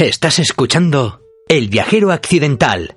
Estás 0.00 0.38
escuchando 0.38 1.20
El 1.46 1.68
viajero 1.68 2.10
accidental 2.10 2.96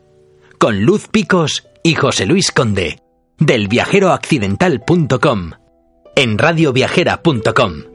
con 0.58 0.84
Luz 0.86 1.10
Picos 1.10 1.68
y 1.84 1.96
José 1.96 2.26
Luis 2.26 2.54
Conde 2.54 3.00
del 3.38 3.68
viajeroaccidental.com 3.68 5.52
en 6.16 6.38
radioviajera.com. 6.38 7.93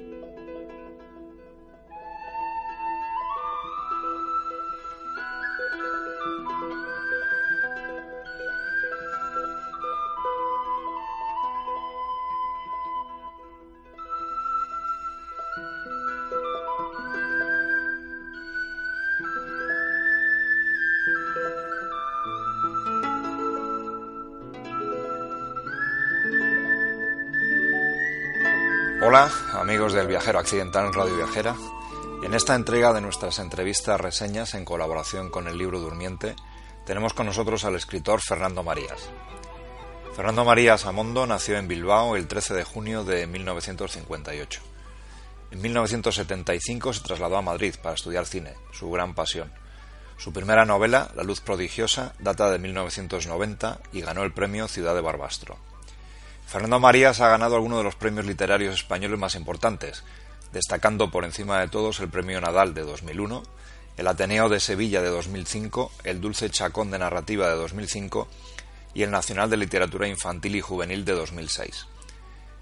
Viajero 30.08 30.38
Accidental 30.38 30.86
en 30.86 30.94
Radio 30.94 31.16
Viajera. 31.16 31.54
En 32.22 32.32
esta 32.32 32.54
entrega 32.54 32.94
de 32.94 33.02
nuestras 33.02 33.38
entrevistas 33.38 34.00
reseñas 34.00 34.54
en 34.54 34.64
colaboración 34.64 35.28
con 35.28 35.46
el 35.46 35.58
libro 35.58 35.80
Durmiente, 35.80 36.34
tenemos 36.86 37.12
con 37.12 37.26
nosotros 37.26 37.66
al 37.66 37.76
escritor 37.76 38.22
Fernando 38.22 38.62
Marías. 38.62 39.10
Fernando 40.16 40.46
Marías 40.46 40.86
Amondo 40.86 41.26
nació 41.26 41.58
en 41.58 41.68
Bilbao 41.68 42.16
el 42.16 42.26
13 42.26 42.54
de 42.54 42.64
junio 42.64 43.04
de 43.04 43.26
1958. 43.26 44.62
En 45.50 45.60
1975 45.60 46.94
se 46.94 47.02
trasladó 47.02 47.36
a 47.36 47.42
Madrid 47.42 47.74
para 47.82 47.94
estudiar 47.94 48.24
cine, 48.24 48.54
su 48.72 48.90
gran 48.90 49.14
pasión. 49.14 49.52
Su 50.16 50.32
primera 50.32 50.64
novela, 50.64 51.10
La 51.14 51.22
luz 51.22 51.42
prodigiosa, 51.42 52.14
data 52.18 52.50
de 52.50 52.58
1990 52.58 53.80
y 53.92 54.00
ganó 54.00 54.22
el 54.22 54.32
premio 54.32 54.68
Ciudad 54.68 54.94
de 54.94 55.02
Barbastro. 55.02 55.67
Fernando 56.48 56.80
Marías 56.80 57.20
ha 57.20 57.28
ganado 57.28 57.56
algunos 57.56 57.76
de 57.76 57.84
los 57.84 57.94
premios 57.94 58.24
literarios 58.24 58.74
españoles 58.74 59.18
más 59.18 59.34
importantes, 59.34 60.02
destacando 60.50 61.10
por 61.10 61.26
encima 61.26 61.60
de 61.60 61.68
todos 61.68 62.00
el 62.00 62.08
Premio 62.08 62.40
Nadal 62.40 62.72
de 62.72 62.84
2001, 62.84 63.42
el 63.98 64.06
Ateneo 64.06 64.48
de 64.48 64.58
Sevilla 64.58 65.02
de 65.02 65.10
2005, 65.10 65.92
el 66.04 66.22
Dulce 66.22 66.48
Chacón 66.48 66.90
de 66.90 66.98
Narrativa 66.98 67.50
de 67.50 67.56
2005 67.56 68.28
y 68.94 69.02
el 69.02 69.10
Nacional 69.10 69.50
de 69.50 69.58
Literatura 69.58 70.08
Infantil 70.08 70.56
y 70.56 70.62
Juvenil 70.62 71.04
de 71.04 71.12
2006. 71.12 71.86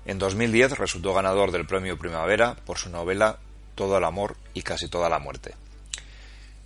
En 0.04 0.18
2010 0.18 0.78
resultó 0.78 1.14
ganador 1.14 1.52
del 1.52 1.64
Premio 1.64 1.96
Primavera 1.96 2.56
por 2.66 2.78
su 2.78 2.90
novela 2.90 3.38
Todo 3.76 3.98
el 3.98 4.04
amor 4.04 4.36
y 4.52 4.62
casi 4.62 4.88
toda 4.88 5.08
la 5.08 5.20
muerte. 5.20 5.54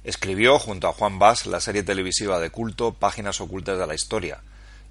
Escribió 0.05 0.59
junto 0.59 0.89
a 0.89 0.95
Juan 0.95 1.19
Bas 1.19 1.45
la 1.45 1.61
serie 1.61 1.83
televisiva 1.83 2.41
de 2.41 2.49
culto 2.49 2.95
Páginas 2.95 3.43
ocultas 3.43 3.79
de 3.79 3.87
la 3.87 3.95
historia, 3.95 4.41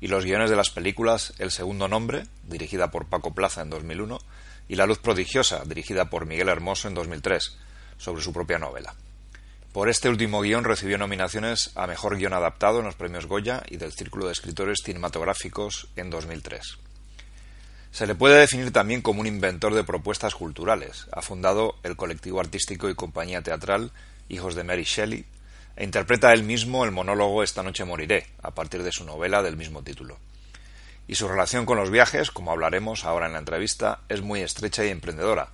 y 0.01 0.07
los 0.07 0.25
guiones 0.25 0.49
de 0.49 0.55
las 0.55 0.69
películas 0.69 1.33
El 1.39 1.51
segundo 1.51 1.87
nombre, 1.87 2.25
dirigida 2.43 2.91
por 2.91 3.07
Paco 3.07 3.33
Plaza 3.33 3.61
en 3.61 3.69
2001, 3.69 4.19
y 4.67 4.75
La 4.75 4.85
luz 4.85 4.99
prodigiosa, 4.99 5.63
dirigida 5.65 6.09
por 6.09 6.25
Miguel 6.25 6.49
Hermoso 6.49 6.87
en 6.87 6.93
2003, 6.93 7.57
sobre 7.97 8.23
su 8.23 8.31
propia 8.31 8.59
novela. 8.59 8.95
Por 9.71 9.87
este 9.87 10.09
último 10.09 10.41
guion 10.41 10.63
recibió 10.63 10.97
nominaciones 10.97 11.71
a 11.75 11.85
Mejor 11.85 12.17
Guión 12.17 12.33
Adaptado 12.33 12.79
en 12.79 12.85
los 12.85 12.95
premios 12.95 13.27
Goya 13.27 13.61
y 13.67 13.77
del 13.77 13.91
Círculo 13.91 14.25
de 14.25 14.31
Escritores 14.31 14.79
Cinematográficos 14.83 15.89
en 15.95 16.09
2003. 16.09 16.79
Se 17.91 18.07
le 18.07 18.15
puede 18.15 18.39
definir 18.39 18.71
también 18.71 19.01
como 19.01 19.21
un 19.21 19.27
inventor 19.27 19.73
de 19.73 19.83
propuestas 19.83 20.35
culturales. 20.35 21.07
Ha 21.11 21.21
fundado 21.21 21.75
el 21.83 21.95
colectivo 21.95 22.39
artístico 22.39 22.89
y 22.89 22.95
compañía 22.95 23.41
teatral 23.41 23.91
Hijos 24.27 24.53
de 24.55 24.63
Mary 24.63 24.83
Shelley, 24.83 25.25
interpreta 25.83 26.33
él 26.33 26.43
mismo 26.43 26.83
el 26.83 26.91
monólogo 26.91 27.43
Esta 27.43 27.63
noche 27.63 27.85
moriré, 27.85 28.27
a 28.41 28.51
partir 28.51 28.83
de 28.83 28.91
su 28.91 29.05
novela 29.05 29.41
del 29.41 29.57
mismo 29.57 29.83
título. 29.83 30.17
Y 31.07 31.15
su 31.15 31.27
relación 31.27 31.65
con 31.65 31.77
los 31.77 31.89
viajes, 31.89 32.31
como 32.31 32.51
hablaremos 32.51 33.05
ahora 33.05 33.27
en 33.27 33.33
la 33.33 33.39
entrevista, 33.39 34.01
es 34.09 34.21
muy 34.21 34.41
estrecha 34.41 34.85
y 34.85 34.89
emprendedora, 34.89 35.49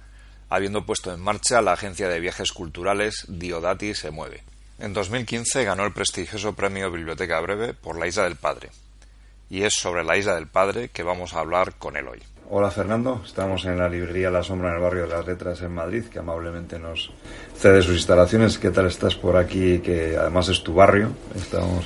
habiendo 0.49 0.85
puesto 0.85 1.13
en 1.13 1.21
marcha 1.21 1.61
la 1.61 1.73
agencia 1.73 2.09
de 2.09 2.19
viajes 2.19 2.51
culturales 2.51 3.25
Diodati 3.27 3.93
se 3.93 4.11
mueve. 4.11 4.43
En 4.79 4.93
2015 4.93 5.63
ganó 5.63 5.85
el 5.85 5.93
prestigioso 5.93 6.53
premio 6.53 6.91
Biblioteca 6.91 7.39
Breve 7.39 7.73
por 7.73 7.97
La 7.97 8.07
Isla 8.07 8.23
del 8.23 8.35
Padre. 8.35 8.71
Y 9.49 9.63
es 9.63 9.73
sobre 9.73 10.03
la 10.03 10.17
Isla 10.17 10.35
del 10.35 10.47
Padre 10.47 10.89
que 10.89 11.03
vamos 11.03 11.33
a 11.33 11.39
hablar 11.39 11.75
con 11.75 11.95
él 11.95 12.07
hoy. 12.07 12.21
Hola 12.49 12.69
Fernando, 12.69 13.21
estamos 13.25 13.65
en 13.65 13.77
la 13.79 13.89
librería 13.89 14.29
La 14.29 14.43
Sombra 14.43 14.69
en 14.69 14.75
el 14.75 14.81
barrio 14.81 15.03
de 15.03 15.09
las 15.09 15.25
Letras 15.25 15.61
en 15.61 15.71
Madrid, 15.73 16.03
que 16.05 16.19
amablemente 16.19 16.77
nos 16.77 17.11
cede 17.57 17.81
sus 17.81 17.95
instalaciones. 17.95 18.59
¿Qué 18.59 18.69
tal 18.69 18.85
estás 18.85 19.15
por 19.15 19.35
aquí? 19.35 19.79
Que 19.79 20.15
además 20.15 20.47
es 20.49 20.61
tu 20.63 20.73
barrio. 20.75 21.09
Estamos. 21.35 21.85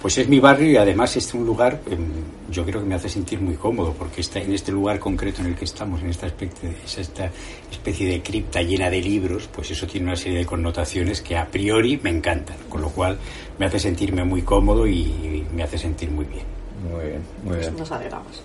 Pues 0.00 0.16
es 0.18 0.28
mi 0.28 0.38
barrio 0.38 0.70
y 0.70 0.76
además 0.76 1.16
es 1.16 1.34
un 1.34 1.44
lugar, 1.44 1.80
em, 1.90 2.06
yo 2.48 2.64
creo 2.64 2.80
que 2.80 2.86
me 2.86 2.94
hace 2.94 3.08
sentir 3.08 3.40
muy 3.40 3.54
cómodo, 3.56 3.92
porque 3.98 4.20
está 4.20 4.38
en 4.38 4.52
este 4.54 4.70
lugar 4.70 5.00
concreto 5.00 5.40
en 5.40 5.48
el 5.48 5.56
que 5.56 5.64
estamos, 5.64 6.00
en 6.00 6.10
esta 6.10 6.28
especie, 6.28 6.68
de, 6.68 6.76
esta 7.00 7.30
especie 7.68 8.08
de 8.08 8.22
cripta 8.22 8.62
llena 8.62 8.90
de 8.90 9.02
libros, 9.02 9.48
pues 9.52 9.72
eso 9.72 9.88
tiene 9.88 10.06
una 10.06 10.14
serie 10.14 10.38
de 10.38 10.46
connotaciones 10.46 11.20
que 11.20 11.36
a 11.36 11.46
priori 11.46 11.98
me 12.00 12.10
encantan, 12.10 12.56
con 12.68 12.80
lo 12.82 12.90
cual 12.90 13.18
me 13.58 13.66
hace 13.66 13.80
sentirme 13.80 14.22
muy 14.22 14.42
cómodo 14.42 14.86
y 14.86 15.44
me 15.52 15.64
hace 15.64 15.76
sentir 15.76 16.12
muy 16.12 16.26
bien. 16.26 16.44
Muy 16.88 17.04
bien, 17.04 17.22
muy 17.42 17.54
Pues 17.54 17.66
bien. 17.66 17.76
nos 17.76 17.90
alegramos. 17.90 18.40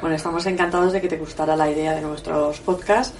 Bueno, 0.00 0.14
estamos 0.16 0.44
encantados 0.46 0.92
de 0.92 1.00
que 1.00 1.08
te 1.08 1.16
gustara 1.16 1.56
la 1.56 1.70
idea 1.70 1.94
de 1.94 2.02
nuestros 2.02 2.60
podcasts, 2.60 3.14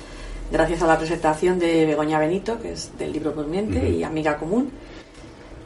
gracias 0.53 0.83
a 0.83 0.87
la 0.87 0.99
presentación 0.99 1.59
de 1.59 1.87
Begoña 1.87 2.19
Benito, 2.19 2.61
que 2.61 2.73
es 2.73 2.91
del 2.99 3.13
libro 3.13 3.33
Durmiente 3.33 3.89
y 3.89 4.03
amiga 4.03 4.37
común. 4.37 4.71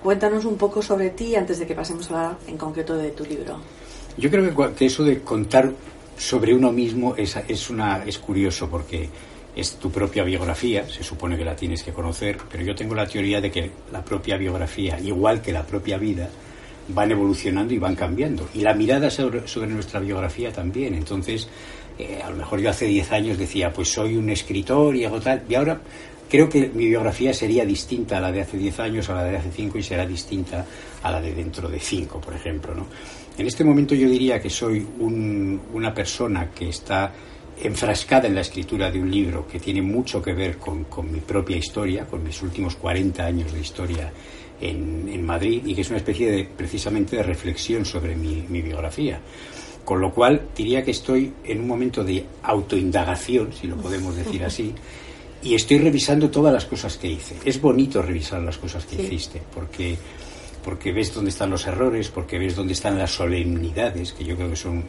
Cuéntanos 0.03 0.45
un 0.45 0.57
poco 0.57 0.83
sobre 0.83 1.11
ti 1.11 1.35
antes 1.35 1.59
de 1.59 1.67
que 1.67 1.75
pasemos 1.75 2.11
a 2.11 2.15
hablar 2.15 2.39
en 2.47 2.57
concreto 2.57 2.97
de 2.97 3.11
tu 3.11 3.25
libro. 3.25 3.59
Yo 4.17 4.31
creo 4.31 4.75
que 4.75 4.87
eso 4.87 5.03
de 5.03 5.21
contar 5.21 5.73
sobre 6.17 6.55
uno 6.55 6.71
mismo 6.71 7.17
es, 7.17 7.37
es, 7.49 7.71
una, 7.71 8.05
es 8.05 8.19
curioso 8.19 8.69
porque 8.71 9.09
es 9.57 9.75
tu 9.77 9.91
propia 9.91 10.23
biografía, 10.23 10.89
se 10.89 11.03
supone 11.03 11.37
que 11.37 11.45
la 11.45 11.57
tienes 11.57 11.83
que 11.83 11.93
conocer, 11.93 12.39
pero 12.51 12.63
yo 12.63 12.75
tengo 12.75 12.95
la 12.95 13.07
teoría 13.07 13.41
de 13.41 13.51
que 13.51 13.71
la 13.91 14.05
propia 14.05 14.37
biografía, 14.37 14.99
igual 15.01 15.43
que 15.43 15.53
la 15.53 15.65
propia 15.65 15.99
vida, 15.99 16.29
van 16.95 17.11
evolucionando 17.11 17.73
y 17.75 17.79
van 17.79 17.95
cambiando. 17.97 18.49
Y 18.55 18.61
la 18.61 18.75
mirada 18.75 19.11
sobre, 19.11 19.47
sobre 19.49 19.69
nuestra 19.71 20.01
biografía 20.01 20.53
también. 20.53 20.95
Entonces, 20.95 21.49
eh, 21.99 22.21
a 22.25 22.31
lo 22.31 22.37
mejor 22.37 22.61
yo 22.61 22.71
hace 22.71 22.87
10 22.87 23.13
años 23.13 23.39
decía, 23.39 23.73
pues 23.73 23.93
soy 23.93 24.17
un 24.17 24.31
escritor 24.31 24.95
y 24.97 25.05
hago 25.05 25.21
tal, 25.21 25.43
y 25.49 25.55
ahora 25.55 25.81
creo 26.29 26.49
que 26.49 26.71
mi 26.73 26.87
biografía 26.87 27.35
sería 27.35 27.65
distinta 27.65 28.19
a 28.19 28.21
la 28.21 28.31
de 28.33 28.43
hace 28.43 28.57
10 28.57 28.79
años, 28.81 29.09
a 29.11 29.15
la 29.15 29.25
de 29.25 29.37
hace 29.37 29.51
5 29.55 29.79
y 29.79 29.83
será 29.83 30.07
distinta 30.07 30.65
a 31.03 31.11
la 31.11 31.21
de 31.21 31.35
dentro 31.35 31.69
de 31.69 31.81
5, 31.81 32.21
por 32.21 32.35
ejemplo. 32.35 32.75
¿no? 32.75 32.87
En 33.37 33.47
este 33.47 33.65
momento 33.65 33.95
yo 33.95 34.09
diría 34.09 34.41
que 34.41 34.49
soy 34.49 34.87
un- 35.01 35.61
una 35.75 35.93
persona 35.93 36.51
que 36.51 36.69
está 36.69 37.13
enfrascada 37.63 38.27
en 38.29 38.35
la 38.35 38.41
escritura 38.41 38.91
de 38.91 39.01
un 39.01 39.11
libro 39.11 39.47
que 39.47 39.59
tiene 39.61 39.83
mucho 39.83 40.23
que 40.23 40.33
ver 40.33 40.57
con, 40.57 40.85
con 40.85 41.11
mi 41.13 41.21
propia 41.21 41.57
historia, 41.59 42.07
con 42.07 42.23
mis 42.23 42.41
últimos 42.43 42.77
40 42.77 43.25
años 43.27 43.53
de 43.53 43.61
historia 43.61 44.11
en, 44.61 45.09
en 45.13 45.25
Madrid 45.25 45.63
y 45.65 45.75
que 45.75 45.81
es 45.83 45.89
una 45.89 45.99
especie 45.99 46.31
de 46.31 46.45
precisamente 46.45 47.17
de 47.17 47.23
reflexión 47.23 47.85
sobre 47.85 48.15
mi, 48.17 48.45
mi 48.49 48.63
biografía. 48.63 49.21
Con 49.85 50.01
lo 50.01 50.13
cual 50.13 50.49
diría 50.57 50.85
que 50.85 50.91
estoy 50.93 51.33
en 51.45 51.61
un 51.61 51.67
momento 51.67 52.05
de 52.05 52.25
autoindagación, 52.43 53.53
si 53.53 53.67
lo 53.67 53.77
podemos 53.77 54.15
decir 54.17 54.45
así, 54.45 54.73
y 55.43 55.55
estoy 55.55 55.79
revisando 55.79 56.31
todas 56.31 56.53
las 56.53 56.67
cosas 56.67 56.97
que 56.97 57.09
hice. 57.09 57.35
Es 57.45 57.61
bonito 57.61 58.03
revisar 58.03 58.43
las 58.43 58.59
cosas 58.59 58.85
que 58.85 58.97
Sí. 58.97 59.03
hiciste, 59.03 59.41
porque, 59.55 59.97
porque 60.63 60.93
ves 60.93 61.13
dónde 61.15 61.31
están 61.31 61.51
los 61.51 61.67
errores, 61.67 62.09
porque 62.11 62.39
ves 62.39 62.55
dónde 62.55 62.75
están 62.75 62.99
las 62.99 63.11
solemnidades, 63.11 64.13
que 64.13 64.25
yo 64.25 64.37
creo 64.37 64.51
que 64.51 64.57
son 64.57 64.85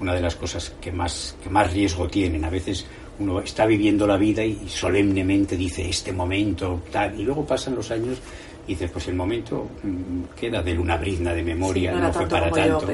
una 0.00 0.14
de 0.14 0.20
las 0.20 0.36
cosas 0.36 0.74
que 0.80 0.92
más, 0.92 1.36
que 1.42 1.50
más 1.50 1.72
riesgo 1.72 2.06
tienen. 2.06 2.44
A 2.44 2.50
veces 2.50 2.84
uno 3.18 3.40
está 3.40 3.66
viviendo 3.66 4.06
la 4.06 4.16
vida 4.16 4.44
y, 4.44 4.60
y 4.64 4.68
solemnemente 4.68 5.56
dice 5.56 5.88
este 5.88 6.12
momento, 6.12 6.82
tal, 6.92 7.18
y 7.18 7.24
luego 7.24 7.44
pasan 7.46 7.74
los 7.74 7.90
años 7.90 8.18
y 8.68 8.72
dices, 8.72 8.90
pues 8.90 9.08
el 9.08 9.14
momento 9.14 9.66
mm, 9.82 10.36
queda 10.38 10.62
de 10.62 10.78
una 10.78 10.98
brizna 10.98 11.32
de 11.32 11.42
memoria, 11.42 11.94
Sí, 11.94 11.98
no 12.00 12.12
fue 12.12 12.26
tanto 12.26 12.50
para 12.50 12.68
tanto. 12.68 12.92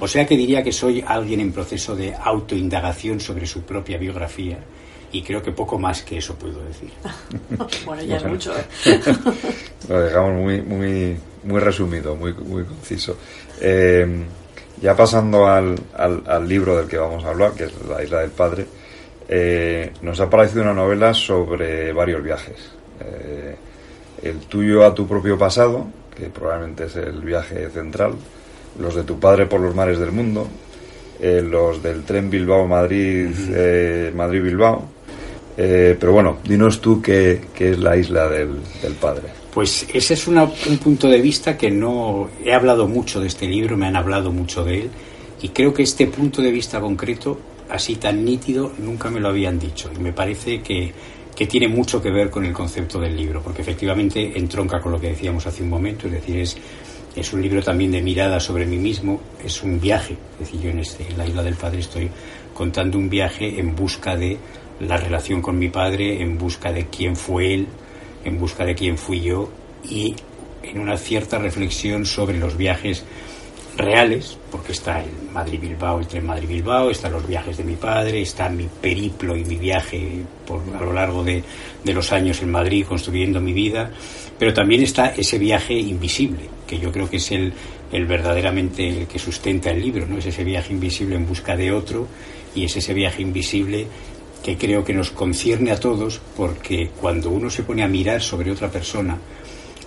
O 0.00 0.08
sea 0.08 0.26
que 0.26 0.36
diría 0.36 0.62
que 0.64 0.72
soy 0.72 1.02
alguien 1.06 1.38
en 1.40 1.52
proceso 1.52 1.94
de 1.94 2.12
autoindagación 2.12 3.20
sobre 3.20 3.46
su 3.46 3.62
propia 3.62 3.98
biografía 3.98 4.58
y 5.12 5.22
creo 5.22 5.40
que 5.40 5.52
poco 5.52 5.78
más 5.78 6.02
que 6.02 6.18
eso 6.18 6.34
puedo 6.34 6.60
decir. 6.64 6.90
bueno, 7.86 8.02
ya 8.02 8.16
es 8.16 8.22
Bueno. 8.22 8.34
mucho. 8.34 8.52
¿eh? 8.58 9.00
Lo 9.88 10.00
dejamos 10.00 10.32
muy, 10.34 10.60
muy, 10.62 11.16
muy 11.44 11.60
resumido, 11.60 12.16
muy, 12.16 12.34
muy 12.34 12.64
conciso. 12.64 13.16
Eh, 13.60 14.24
ya 14.82 14.96
pasando 14.96 15.46
al, 15.46 15.76
al, 15.96 16.22
al 16.26 16.48
libro 16.48 16.76
del 16.76 16.88
que 16.88 16.98
vamos 16.98 17.24
a 17.24 17.28
hablar, 17.30 17.52
que 17.52 17.64
es 17.64 17.72
La 17.88 18.02
Isla 18.02 18.20
del 18.22 18.30
Padre, 18.32 18.66
eh, 19.28 19.92
nos 20.02 20.18
ha 20.18 20.28
parecido 20.28 20.62
una 20.62 20.74
novela 20.74 21.14
sobre 21.14 21.92
varios 21.92 22.22
viajes. 22.24 22.72
El 24.22 24.40
tuyo 24.40 24.84
a 24.84 24.94
tu 24.94 25.06
propio 25.06 25.38
pasado, 25.38 25.86
que 26.16 26.26
probablemente 26.26 26.84
es 26.84 26.96
el 26.96 27.20
viaje 27.20 27.68
central, 27.70 28.14
los 28.78 28.94
de 28.94 29.04
tu 29.04 29.18
padre 29.18 29.46
por 29.46 29.60
los 29.60 29.74
mares 29.74 29.98
del 29.98 30.12
mundo, 30.12 30.46
eh, 31.20 31.42
los 31.42 31.82
del 31.82 32.02
tren 32.04 32.30
Bilbao-Madrid, 32.30 33.30
eh, 33.50 34.12
Madrid-Bilbao. 34.14 34.84
Eh, 35.58 35.96
pero 35.98 36.12
bueno, 36.12 36.38
dinos 36.44 36.80
tú 36.80 37.00
qué, 37.00 37.40
qué 37.54 37.70
es 37.70 37.78
la 37.78 37.96
isla 37.96 38.28
del, 38.28 38.56
del 38.82 38.92
padre. 38.94 39.22
Pues 39.54 39.86
ese 39.92 40.12
es 40.12 40.28
un 40.28 40.38
punto 40.82 41.08
de 41.08 41.18
vista 41.18 41.56
que 41.56 41.70
no 41.70 42.28
he 42.44 42.52
hablado 42.52 42.86
mucho 42.86 43.20
de 43.20 43.28
este 43.28 43.46
libro, 43.46 43.76
me 43.78 43.86
han 43.86 43.96
hablado 43.96 44.30
mucho 44.30 44.62
de 44.64 44.82
él 44.82 44.90
y 45.40 45.48
creo 45.48 45.72
que 45.72 45.82
este 45.82 46.06
punto 46.06 46.42
de 46.42 46.50
vista 46.50 46.78
concreto, 46.78 47.38
así 47.70 47.96
tan 47.96 48.22
nítido, 48.22 48.72
nunca 48.78 49.10
me 49.10 49.18
lo 49.18 49.28
habían 49.28 49.58
dicho 49.58 49.90
y 49.96 49.98
me 49.98 50.12
parece 50.12 50.60
que, 50.60 50.92
que 51.36 51.46
tiene 51.46 51.68
mucho 51.68 52.00
que 52.00 52.10
ver 52.10 52.30
con 52.30 52.46
el 52.46 52.54
concepto 52.54 52.98
del 52.98 53.14
libro, 53.14 53.42
porque 53.42 53.60
efectivamente 53.60 54.32
entronca 54.36 54.80
con 54.80 54.90
lo 54.92 54.98
que 54.98 55.10
decíamos 55.10 55.46
hace 55.46 55.62
un 55.62 55.68
momento, 55.68 56.06
es 56.06 56.14
decir, 56.14 56.38
es, 56.38 56.56
es 57.14 57.32
un 57.34 57.42
libro 57.42 57.62
también 57.62 57.92
de 57.92 58.00
mirada 58.00 58.40
sobre 58.40 58.64
mí 58.64 58.78
mismo, 58.78 59.20
es 59.44 59.62
un 59.62 59.78
viaje, 59.78 60.16
es 60.34 60.38
decir, 60.38 60.60
yo 60.62 60.70
en, 60.70 60.78
este, 60.78 61.06
en 61.06 61.18
la 61.18 61.26
isla 61.26 61.42
del 61.42 61.54
Padre 61.54 61.80
estoy 61.80 62.10
contando 62.54 62.96
un 62.96 63.10
viaje 63.10 63.60
en 63.60 63.76
busca 63.76 64.16
de 64.16 64.38
la 64.80 64.96
relación 64.96 65.42
con 65.42 65.58
mi 65.58 65.68
padre, 65.68 66.22
en 66.22 66.38
busca 66.38 66.72
de 66.72 66.86
quién 66.86 67.16
fue 67.16 67.54
él, 67.54 67.66
en 68.24 68.38
busca 68.38 68.64
de 68.64 68.74
quién 68.74 68.96
fui 68.96 69.20
yo 69.20 69.50
y 69.88 70.16
en 70.62 70.80
una 70.80 70.96
cierta 70.96 71.38
reflexión 71.38 72.06
sobre 72.06 72.38
los 72.38 72.56
viajes 72.56 73.04
reales, 73.76 74.38
porque 74.50 74.72
está 74.72 75.02
el 75.02 75.10
Madrid-Bilbao, 75.32 76.00
el 76.00 76.06
tren 76.06 76.26
Madrid-Bilbao, 76.26 76.90
están 76.90 77.12
los 77.12 77.26
viajes 77.26 77.56
de 77.56 77.64
mi 77.64 77.76
padre, 77.76 78.22
está 78.22 78.48
mi 78.48 78.68
periplo 78.80 79.36
y 79.36 79.44
mi 79.44 79.56
viaje 79.56 80.22
por, 80.46 80.62
a 80.74 80.82
lo 80.82 80.92
largo 80.92 81.22
de, 81.22 81.42
de, 81.84 81.92
los 81.92 82.12
años 82.12 82.40
en 82.42 82.50
Madrid 82.50 82.86
construyendo 82.86 83.40
mi 83.40 83.52
vida, 83.52 83.90
pero 84.38 84.54
también 84.54 84.82
está 84.82 85.08
ese 85.08 85.38
viaje 85.38 85.74
invisible, 85.74 86.48
que 86.66 86.78
yo 86.78 86.90
creo 86.90 87.08
que 87.08 87.18
es 87.18 87.30
el, 87.32 87.52
el 87.92 88.06
verdaderamente 88.06 88.88
el 88.88 89.06
que 89.06 89.18
sustenta 89.18 89.70
el 89.70 89.82
libro, 89.82 90.06
¿no? 90.06 90.18
Es 90.18 90.26
ese 90.26 90.44
viaje 90.44 90.72
invisible 90.72 91.16
en 91.16 91.26
busca 91.26 91.56
de 91.56 91.72
otro 91.72 92.06
y 92.54 92.64
es 92.64 92.76
ese 92.76 92.94
viaje 92.94 93.22
invisible 93.22 93.86
que 94.42 94.56
creo 94.56 94.84
que 94.84 94.94
nos 94.94 95.10
concierne 95.10 95.72
a 95.72 95.80
todos 95.80 96.20
porque 96.36 96.90
cuando 97.00 97.30
uno 97.30 97.50
se 97.50 97.62
pone 97.62 97.82
a 97.82 97.88
mirar 97.88 98.22
sobre 98.22 98.50
otra 98.50 98.70
persona, 98.70 99.18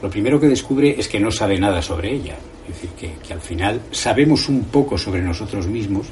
lo 0.02 0.10
primero 0.10 0.40
que 0.40 0.48
descubre 0.48 0.96
es 0.98 1.08
que 1.08 1.20
no 1.20 1.32
sabe 1.32 1.60
nada 1.60 1.82
sobre 1.82 2.14
ella. 2.14 2.38
Es 2.70 2.82
decir, 2.82 3.12
que, 3.22 3.34
al 3.34 3.42
final 3.42 3.82
sabemos 3.92 4.48
un 4.50 4.66
poco 4.66 4.98
sobre 4.98 5.22
nosotros 5.22 5.68
mismos, 5.68 6.08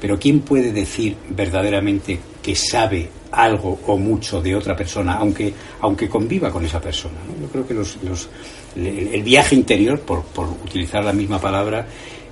pero 0.00 0.18
¿quién 0.18 0.40
puede 0.40 0.72
decir 0.72 1.16
verdaderamente 1.30 2.18
que 2.42 2.56
sabe 2.56 3.08
algo 3.30 3.80
o 3.86 3.96
mucho 3.96 4.42
de 4.42 4.54
otra 4.54 4.76
persona, 4.76 5.14
aunque, 5.14 5.52
aunque 5.80 6.08
conviva 6.08 6.50
con 6.50 6.64
esa 6.64 6.80
persona? 6.80 7.18
¿no? 7.26 7.46
Yo 7.46 7.52
creo 7.52 7.66
que 7.66 7.74
los, 7.74 7.98
los, 8.02 8.28
el 8.76 9.22
viaje 9.22 9.54
interior, 9.54 10.00
por, 10.00 10.24
utilizar 10.64 11.04
la 11.04 11.12
misma 11.12 11.40
palabra, 11.40 11.86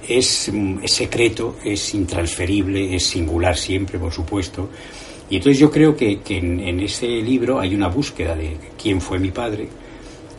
es, 0.06 0.50
secreto, 0.86 1.56
es 1.64 1.94
intransferible, 1.94 2.96
es 2.96 3.04
singular 3.06 3.56
siempre, 3.56 3.98
por 3.98 4.12
supuesto 4.12 4.68
y 5.30 5.36
entonces 5.36 5.60
yo 5.60 5.70
creo 5.70 5.96
que, 5.96 6.20
en, 6.28 6.80
ese 6.80 7.06
libro 7.06 7.60
hay 7.60 7.72
una 7.74 7.86
búsqueda 7.86 8.34
de 8.34 8.56
quién 8.80 9.00
fue 9.00 9.20
mi 9.20 9.30
padre 9.30 9.68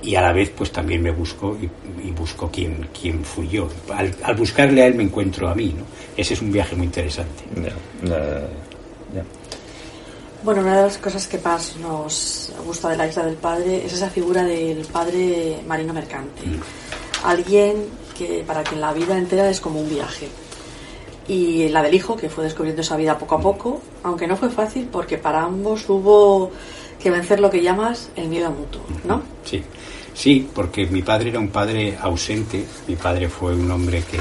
y 0.02 0.16
a 0.16 0.22
la 0.22 0.34
vez 0.34 0.52
pues 0.56 0.72
también 0.72 1.02
me 1.02 1.12
busco 1.12 1.58
y, 1.62 1.70
y 2.08 2.12
busco 2.12 2.50
quién, 2.52 2.90
quién 3.00 3.24
fui 3.24 3.48
yo. 3.48 3.70
Al, 3.94 4.14
al, 4.24 4.36
buscarle 4.36 4.84
a 4.84 4.88
él 4.88 4.96
me 4.96 5.04
encuentro 5.04 5.48
a 5.48 5.56
mí, 5.56 5.74
¿no? 5.78 5.84
Ese 6.16 6.34
es 6.34 6.42
un 6.42 6.52
viaje 6.52 6.76
muy 6.76 6.86
interesante. 6.88 7.44
Yeah. 7.56 7.76
Uh, 8.04 9.14
yeah. 9.14 9.24
Bueno, 10.44 10.62
una 10.62 10.78
de 10.78 10.84
las 10.84 10.98
cosas 10.98 11.28
que 11.28 11.38
más 11.38 11.76
nos 11.78 12.52
gusta 12.66 12.90
de 12.90 12.98
la 12.98 13.08
isla 13.08 13.26
del 13.26 13.36
padre 13.36 13.86
es 13.86 13.94
esa 13.94 14.10
figura 14.10 14.44
del 14.44 14.86
padre 14.86 15.60
marino 15.68 15.94
mercante. 15.94 16.42
Mm. 16.46 17.28
Alguien 17.28 17.86
que 18.18 18.44
para 18.46 18.64
quien 18.64 18.82
la 18.82 18.94
vida 18.94 19.18
entera 19.18 19.50
es 19.50 19.60
como 19.60 19.80
un 19.80 19.90
viaje 19.90 20.28
y 21.28 21.70
la 21.70 21.82
del 21.84 21.94
hijo, 21.94 22.16
que 22.18 22.30
fue 22.30 22.44
descubriendo 22.44 22.82
esa 22.82 22.98
vida 22.98 23.18
poco 23.18 23.36
a 23.36 23.40
poco, 23.40 23.82
aunque 24.04 24.28
no 24.28 24.36
fue 24.36 24.50
fácil 24.50 24.90
porque 24.92 25.18
para 25.18 25.44
ambos 25.44 25.88
hubo 25.88 26.52
que 27.02 27.10
vencer 27.12 27.40
lo 27.40 27.50
que 27.50 27.62
llamas 27.62 28.10
el 28.16 28.28
miedo 28.28 28.52
mutuo, 28.52 28.82
¿no? 29.04 29.22
Sí, 29.44 29.64
sí, 30.14 30.48
porque 30.54 30.86
mi 30.86 31.02
padre 31.02 31.30
era 31.30 31.40
un 31.40 31.50
padre 31.50 31.98
ausente, 32.00 32.66
mi 32.88 32.96
padre 32.96 33.28
fue 33.30 33.56
un 33.56 33.70
hombre 33.72 34.04
que, 34.10 34.20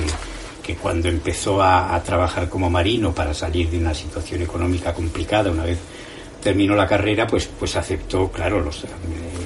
que 0.63 0.77
cuando 0.77 1.09
empezó 1.09 1.63
a, 1.63 2.01
trabajar 2.05 2.49
como 2.49 2.71
marino 2.71 3.15
para 3.15 3.35
salir 3.35 3.71
de 3.71 3.79
una 3.79 3.95
situación 3.95 4.43
económica 4.43 4.95
complicada, 4.95 5.51
una 5.51 5.65
vez 5.65 5.79
terminó 6.43 6.75
la 6.75 6.87
carrera, 6.87 7.27
pues, 7.27 7.47
pues 7.47 7.77
aceptó, 7.77 8.31
claro, 8.31 8.61
los, 8.61 8.85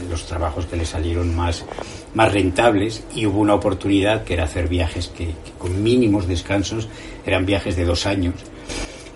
los 0.09 0.27
trabajos 0.27 0.67
que 0.67 0.77
le 0.77 0.87
salieron 0.87 1.35
más, 1.35 1.65
más 2.15 2.33
rentables 2.33 3.03
y 3.15 3.27
hubo 3.27 3.41
una 3.41 3.55
oportunidad 3.55 4.23
que 4.23 4.35
era 4.35 4.45
hacer 4.45 4.69
viajes 4.69 5.09
que, 5.09 5.27
que, 5.27 5.51
con 5.59 5.83
mínimos 5.83 6.29
descansos 6.29 6.89
eran 7.27 7.45
viajes 7.45 7.75
de 7.75 7.85
dos 7.85 8.07
años. 8.07 8.35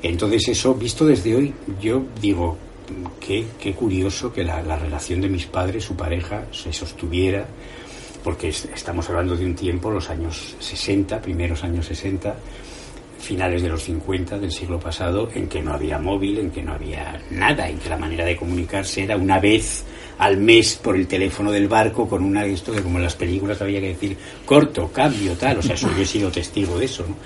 Entonces 0.03 0.49
eso, 0.49 0.75
visto 0.75 1.07
desde 1.07 1.37
hoy, 1.37 1.55
yo 1.81 2.03
digo, 2.21 2.57
qué, 3.21 3.47
qué 3.59 3.75
curioso 3.75 4.33
que 4.33 4.45
la, 4.45 4.63
la, 4.63 4.77
relación 4.77 5.21
de 5.21 5.29
mis 5.29 5.47
padres, 5.47 5.85
su 5.85 5.97
pareja, 5.97 6.47
se 6.53 6.73
sostuviera, 6.73 7.47
porque 8.25 8.49
estamos 8.49 9.09
hablando 9.09 9.37
de 9.37 9.47
un 9.47 9.55
tiempo, 9.55 9.91
los 9.91 10.11
años 10.11 10.57
60, 10.59 11.21
primeros 11.21 11.65
años 11.65 11.87
60, 11.87 12.37
finales 13.19 13.63
de 13.63 13.69
los 13.69 13.83
50 13.83 14.39
del 14.39 14.53
siglo 14.53 14.79
pasado, 14.79 15.29
en 15.35 15.49
que 15.49 15.61
no 15.61 15.73
había 15.73 15.99
móvil, 15.99 16.39
en 16.39 16.51
que 16.51 16.63
no 16.63 16.73
había 16.73 17.21
nada, 17.31 17.69
en 17.69 17.79
que 17.79 17.89
la 17.89 17.99
manera 17.99 18.25
de 18.25 18.37
comunicarse 18.37 19.03
era 19.03 19.17
una 19.17 19.39
vez 19.39 19.85
al 20.19 20.37
mes 20.37 20.77
por 20.83 20.97
el 20.97 21.07
teléfono 21.07 21.51
del 21.53 21.69
barco 21.69 22.09
con 22.09 22.25
una 22.25 22.45
esto 22.45 22.73
que 22.73 22.83
como 22.83 22.99
en 22.99 23.05
las 23.05 23.17
películas 23.17 23.61
había 23.61 23.81
que 23.81 23.89
decir 23.89 24.17
corto, 24.45 24.91
cambio, 24.93 25.35
tal, 25.35 25.59
o 25.59 25.63
sea, 25.63 25.75
eso 25.75 25.91
yo 25.95 26.03
he 26.03 26.07
sido 26.07 26.31
testigo 26.31 26.79
de 26.79 26.87
eso, 26.87 27.05
¿no? 27.09 27.17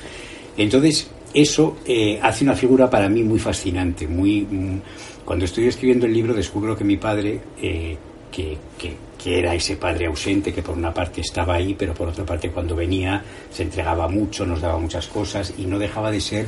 Entonces, 0.56 1.11
eso 1.34 1.79
eh, 1.87 2.19
hace 2.23 2.44
una 2.44 2.55
figura 2.55 2.88
para 2.88 3.08
mí 3.08 3.23
muy 3.23 3.38
fascinante, 3.38 4.06
muy 4.06 4.43
mm, 4.43 4.81
cuando 5.25 5.44
estoy 5.44 5.67
escribiendo 5.67 6.06
el 6.06 6.12
libro 6.12 6.34
descubro 6.34 6.76
que 6.76 6.84
mi 6.84 6.96
padre 6.96 7.40
eh, 7.61 7.96
que, 8.31 8.58
que, 8.79 8.96
que, 9.23 9.38
era 9.38 9.55
ese 9.55 9.76
padre 9.76 10.06
ausente 10.06 10.52
que 10.52 10.62
por 10.62 10.76
una 10.76 10.93
parte 10.93 11.20
estaba 11.20 11.55
ahí, 11.55 11.75
pero 11.79 11.94
por 11.94 12.08
otra 12.08 12.25
parte 12.25 12.50
cuando 12.50 12.75
venía 12.75 13.23
se 13.50 13.62
entregaba 13.62 14.08
mucho, 14.08 14.46
nos 14.46 14.61
daba 14.61 14.79
muchas 14.79 15.06
cosas 15.06 15.55
y 15.58 15.67
no 15.67 15.79
dejaba 15.79 16.11
de 16.11 16.20
ser 16.20 16.46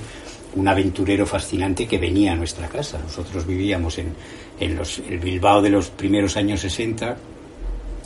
un 0.57 0.69
aventurero 0.69 1.27
fascinante 1.27 1.87
que 1.87 1.99
venía 1.99 2.33
a 2.33 2.37
nuestra 2.37 2.69
casa. 2.69 2.99
Nosotros 2.99 3.47
vivíamos 3.47 3.99
en, 3.99 4.15
en 4.61 4.77
los, 4.77 5.01
el 5.01 5.19
Bilbao 5.19 5.61
de 5.61 5.71
los 5.71 5.91
primeros 5.91 6.37
años 6.37 6.61
60 6.61 7.17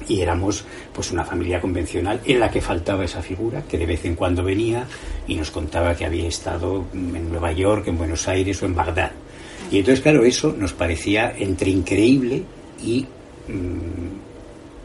y 0.08 0.20
éramos 0.20 0.64
pues 0.92 1.10
una 1.10 1.24
familia 1.24 1.60
convencional 1.60 2.20
en 2.24 2.40
la 2.40 2.50
que 2.50 2.60
faltaba 2.60 3.04
esa 3.04 3.22
figura 3.22 3.62
que 3.62 3.78
de 3.78 3.86
vez 3.86 4.04
en 4.04 4.14
cuando 4.14 4.42
venía 4.42 4.86
y 5.26 5.34
nos 5.34 5.50
contaba 5.50 5.94
que 5.94 6.04
había 6.04 6.28
estado 6.28 6.86
en 6.92 7.30
Nueva 7.30 7.52
York, 7.52 7.86
en 7.88 7.98
Buenos 7.98 8.26
Aires 8.28 8.62
o 8.62 8.66
en 8.66 8.74
Bagdad. 8.74 9.12
Y 9.70 9.78
entonces, 9.78 10.00
claro, 10.00 10.24
eso 10.24 10.54
nos 10.56 10.72
parecía 10.72 11.34
entre 11.36 11.70
increíble 11.70 12.42
y 12.82 13.06
mmm, 13.48 14.28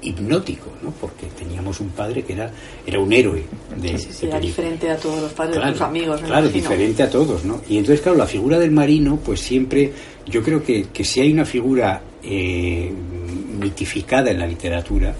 hipnótico, 0.01 0.71
¿no? 0.81 0.91
Porque 0.91 1.27
teníamos 1.27 1.79
un 1.79 1.89
padre 1.89 2.23
que 2.23 2.33
era, 2.33 2.51
era 2.85 2.99
un 2.99 3.13
héroe. 3.13 3.43
De, 3.77 3.97
sí, 3.97 4.09
sí, 4.11 4.25
era 4.25 4.39
diferente 4.39 4.89
a 4.89 4.97
todos 4.97 5.21
los 5.21 5.31
padres 5.31 5.55
claro, 5.55 5.71
de 5.71 5.73
tus 5.73 5.81
amigos. 5.81 6.21
Claro, 6.21 6.45
imagino. 6.45 6.61
diferente 6.61 7.03
a 7.03 7.09
todos, 7.09 7.45
¿no? 7.45 7.61
Y 7.69 7.77
entonces, 7.77 8.01
claro, 8.01 8.17
la 8.17 8.27
figura 8.27 8.59
del 8.59 8.71
marino, 8.71 9.17
pues 9.23 9.39
siempre, 9.39 9.91
yo 10.25 10.43
creo 10.43 10.61
que, 10.61 10.87
que 10.91 11.03
si 11.03 11.21
hay 11.21 11.31
una 11.31 11.45
figura 11.45 12.01
eh, 12.21 12.91
mitificada 13.63 14.31
en 14.31 14.39
la 14.39 14.47
literatura, 14.47 15.15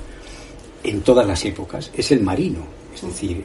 en 0.84 1.02
todas 1.02 1.26
las 1.26 1.44
épocas, 1.46 1.92
es 1.96 2.12
el 2.12 2.22
marino. 2.22 2.84
Es 2.94 3.02
decir, 3.02 3.44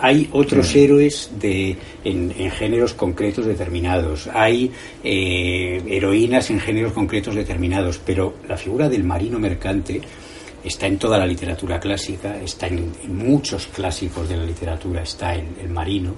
hay 0.00 0.28
otros 0.32 0.66
sí. 0.68 0.80
héroes 0.80 1.30
de, 1.38 1.76
en, 2.02 2.34
en, 2.36 2.50
géneros 2.50 2.94
concretos 2.94 3.46
determinados, 3.46 4.28
hay 4.32 4.72
eh, 5.04 5.80
heroínas 5.86 6.50
en 6.50 6.58
géneros 6.58 6.92
concretos 6.92 7.36
determinados, 7.36 8.00
pero 8.04 8.34
la 8.48 8.56
figura 8.56 8.88
del 8.88 9.04
marino 9.04 9.38
mercante 9.38 10.00
está 10.64 10.88
en 10.88 10.98
toda 10.98 11.16
la 11.16 11.26
literatura 11.26 11.78
clásica, 11.78 12.40
está 12.42 12.66
en, 12.66 12.92
en 13.04 13.16
muchos 13.16 13.68
clásicos 13.68 14.28
de 14.28 14.36
la 14.36 14.44
literatura, 14.44 15.02
está 15.02 15.32
el, 15.34 15.46
el 15.62 15.68
marino, 15.68 16.14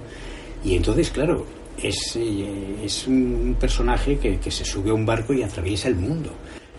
y 0.64 0.74
entonces, 0.74 1.10
claro, 1.10 1.44
es, 1.76 2.16
eh, 2.16 2.76
es 2.82 3.06
un 3.06 3.56
personaje 3.60 4.16
que, 4.16 4.38
que 4.38 4.50
se 4.50 4.64
sube 4.64 4.90
a 4.90 4.94
un 4.94 5.04
barco 5.04 5.34
y 5.34 5.42
atraviesa 5.42 5.88
el 5.88 5.96
mundo 5.96 6.30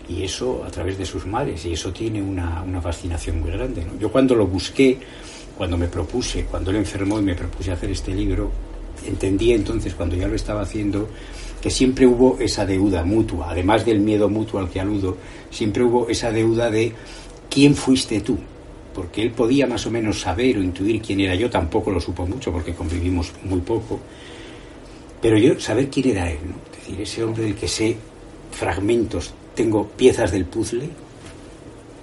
y 0.08 0.22
eso 0.22 0.64
a 0.64 0.70
través 0.70 0.98
de 0.98 1.04
sus 1.04 1.26
mares 1.26 1.64
y 1.66 1.72
eso 1.72 1.92
tiene 1.92 2.22
una, 2.22 2.62
una 2.62 2.80
fascinación 2.80 3.40
muy 3.40 3.50
grande. 3.50 3.84
Yo 3.98 4.10
cuando 4.10 4.34
lo 4.34 4.46
busqué, 4.46 4.98
cuando 5.56 5.76
me 5.76 5.88
propuse, 5.88 6.44
cuando 6.44 6.70
él 6.70 6.76
enfermó 6.76 7.18
y 7.18 7.22
me 7.22 7.34
propuse 7.34 7.72
hacer 7.72 7.90
este 7.90 8.14
libro, 8.14 8.50
entendí 9.06 9.52
entonces 9.52 9.94
cuando 9.94 10.16
ya 10.16 10.28
lo 10.28 10.34
estaba 10.34 10.62
haciendo 10.62 11.08
que 11.60 11.70
siempre 11.70 12.06
hubo 12.06 12.38
esa 12.38 12.64
deuda 12.66 13.02
mutua, 13.02 13.50
además 13.50 13.84
del 13.84 14.00
miedo 14.00 14.28
mutuo 14.28 14.60
al 14.60 14.70
que 14.70 14.80
aludo, 14.80 15.16
siempre 15.50 15.82
hubo 15.82 16.08
esa 16.08 16.30
deuda 16.30 16.70
de 16.70 16.92
quién 17.50 17.74
fuiste 17.74 18.20
tú, 18.20 18.38
porque 18.94 19.22
él 19.22 19.32
podía 19.32 19.66
más 19.66 19.86
o 19.86 19.90
menos 19.90 20.20
saber 20.20 20.58
o 20.58 20.62
intuir 20.62 21.00
quién 21.00 21.20
era 21.20 21.34
yo, 21.34 21.50
tampoco 21.50 21.90
lo 21.90 22.00
supo 22.00 22.26
mucho 22.26 22.52
porque 22.52 22.74
convivimos 22.74 23.32
muy 23.42 23.60
poco, 23.60 23.98
pero 25.20 25.38
yo 25.38 25.58
saber 25.58 25.88
quién 25.88 26.10
era 26.10 26.30
él, 26.30 26.38
¿no? 26.46 26.54
es 26.70 26.78
decir, 26.78 27.00
ese 27.00 27.24
hombre 27.24 27.44
del 27.44 27.54
que 27.54 27.66
sé 27.66 27.96
fragmentos 28.52 29.32
tengo 29.56 29.88
piezas 29.88 30.30
del 30.30 30.44
puzzle, 30.44 30.88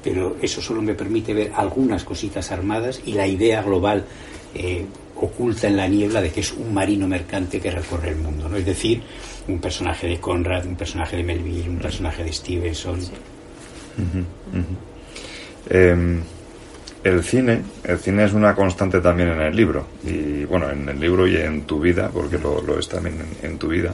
pero 0.03 0.35
eso 0.41 0.61
solo 0.61 0.81
me 0.81 0.93
permite 0.93 1.33
ver 1.33 1.53
algunas 1.55 2.03
cositas 2.03 2.51
armadas 2.51 3.01
y 3.05 3.13
la 3.13 3.25
idea 3.25 3.61
global 3.61 4.03
eh, 4.53 4.85
oculta 5.15 5.67
en 5.67 5.77
la 5.77 5.87
niebla 5.87 6.21
de 6.21 6.31
que 6.31 6.41
es 6.41 6.51
un 6.51 6.73
marino 6.73 7.07
mercante 7.07 7.61
que 7.61 7.71
recorre 7.71 8.09
el 8.09 8.17
mundo, 8.17 8.49
¿no? 8.49 8.57
Es 8.57 8.65
decir, 8.65 9.01
un 9.47 9.59
personaje 9.59 10.07
de 10.07 10.19
Conrad, 10.19 10.65
un 10.65 10.75
personaje 10.75 11.15
de 11.15 11.23
Melville, 11.23 11.69
un 11.69 11.79
personaje 11.79 12.25
de 12.25 12.33
Stevenson. 12.33 13.01
Sí. 13.01 13.11
Uh 13.97 14.01
-huh, 14.01 14.59
uh 14.59 14.61
-huh. 14.61 14.93
Eh, 15.69 16.21
el 17.03 17.21
cine, 17.21 17.61
el 17.83 17.97
cine 17.99 18.23
es 18.23 18.33
una 18.33 18.55
constante 18.55 19.01
también 19.01 19.29
en 19.29 19.41
el 19.41 19.55
libro, 19.55 19.87
y 20.05 20.45
bueno, 20.45 20.69
en 20.69 20.87
el 20.87 20.99
libro 20.99 21.27
y 21.27 21.35
en 21.35 21.63
tu 21.63 21.79
vida, 21.79 22.09
porque 22.13 22.37
lo, 22.37 22.61
lo 22.61 22.79
es 22.79 22.87
también 22.87 23.15
en, 23.41 23.57
tu 23.57 23.67
vida. 23.67 23.93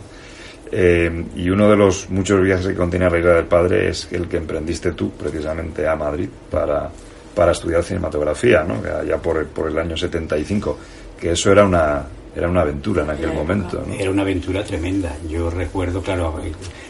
Eh, 0.71 1.25
y 1.35 1.49
uno 1.49 1.69
de 1.69 1.75
los 1.75 2.09
muchos 2.09 2.41
viajes 2.41 2.67
que 2.67 2.75
contiene 2.75 3.09
la 3.09 3.17
isla 3.17 3.33
del 3.33 3.45
padre 3.45 3.89
es 3.89 4.07
el 4.11 4.27
que 4.27 4.38
emprendiste 4.38 4.91
tú, 4.91 5.11
precisamente 5.11 5.88
a 5.88 5.95
Madrid, 5.95 6.29
para, 6.49 6.89
para 7.33 7.51
estudiar 7.51 7.83
cinematografía, 7.83 8.63
¿no? 8.63 8.75
allá 8.75 9.17
por, 9.17 9.47
por 9.47 9.69
el 9.69 9.79
año 9.79 9.97
75, 9.97 10.77
que 11.19 11.31
eso 11.31 11.51
era 11.51 11.65
una, 11.65 12.05
era 12.35 12.47
una 12.47 12.61
aventura 12.61 13.03
en 13.03 13.09
aquel 13.09 13.33
momento. 13.33 13.83
Era 13.97 14.11
una 14.11 14.21
aventura 14.21 14.63
tremenda. 14.63 15.15
Yo 15.27 15.49
recuerdo, 15.49 16.01
claro, 16.01 16.39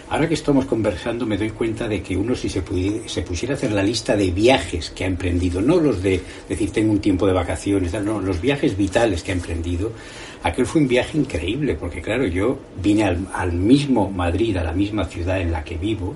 ahora 0.10 0.28
que 0.28 0.34
estamos 0.34 0.66
conversando 0.66 1.26
me 1.26 1.38
doy 1.38 1.52
cuenta 1.52 1.88
de 1.88 2.02
que 2.02 2.18
uno 2.18 2.36
si 2.36 2.50
se, 2.50 2.62
se 3.08 3.22
pusiera 3.22 3.54
a 3.54 3.58
hacer 3.58 3.72
la 3.72 3.82
lista 3.82 4.16
de 4.16 4.32
viajes 4.32 4.90
que 4.92 5.06
ha 5.06 5.08
emprendido, 5.08 5.62
no 5.62 5.80
los 5.80 6.04
de 6.04 6.22
decir 6.48 6.72
tengo 6.72 6.92
un 6.92 7.00
tiempo 7.00 7.26
de 7.26 7.34
vacaciones, 7.34 7.94
no, 7.94 8.20
los 8.20 8.42
viajes 8.42 8.76
vitales 8.76 9.24
que 9.24 9.32
ha 9.32 9.36
emprendido, 9.36 9.92
aquel 10.44 10.66
fue 10.66 10.82
un 10.82 10.88
viaje 10.88 11.18
increíble, 11.18 11.76
porque 11.76 12.02
claro, 12.02 12.26
yo 12.26 12.58
vine 12.82 13.04
al, 13.04 13.28
al 13.34 13.54
mismo 13.54 14.10
Madrid, 14.10 14.58
a 14.58 14.64
la 14.64 14.74
misma 14.74 15.06
ciudad 15.06 15.40
en 15.42 15.52
la 15.52 15.64
que 15.64 15.78
vivo, 15.78 16.16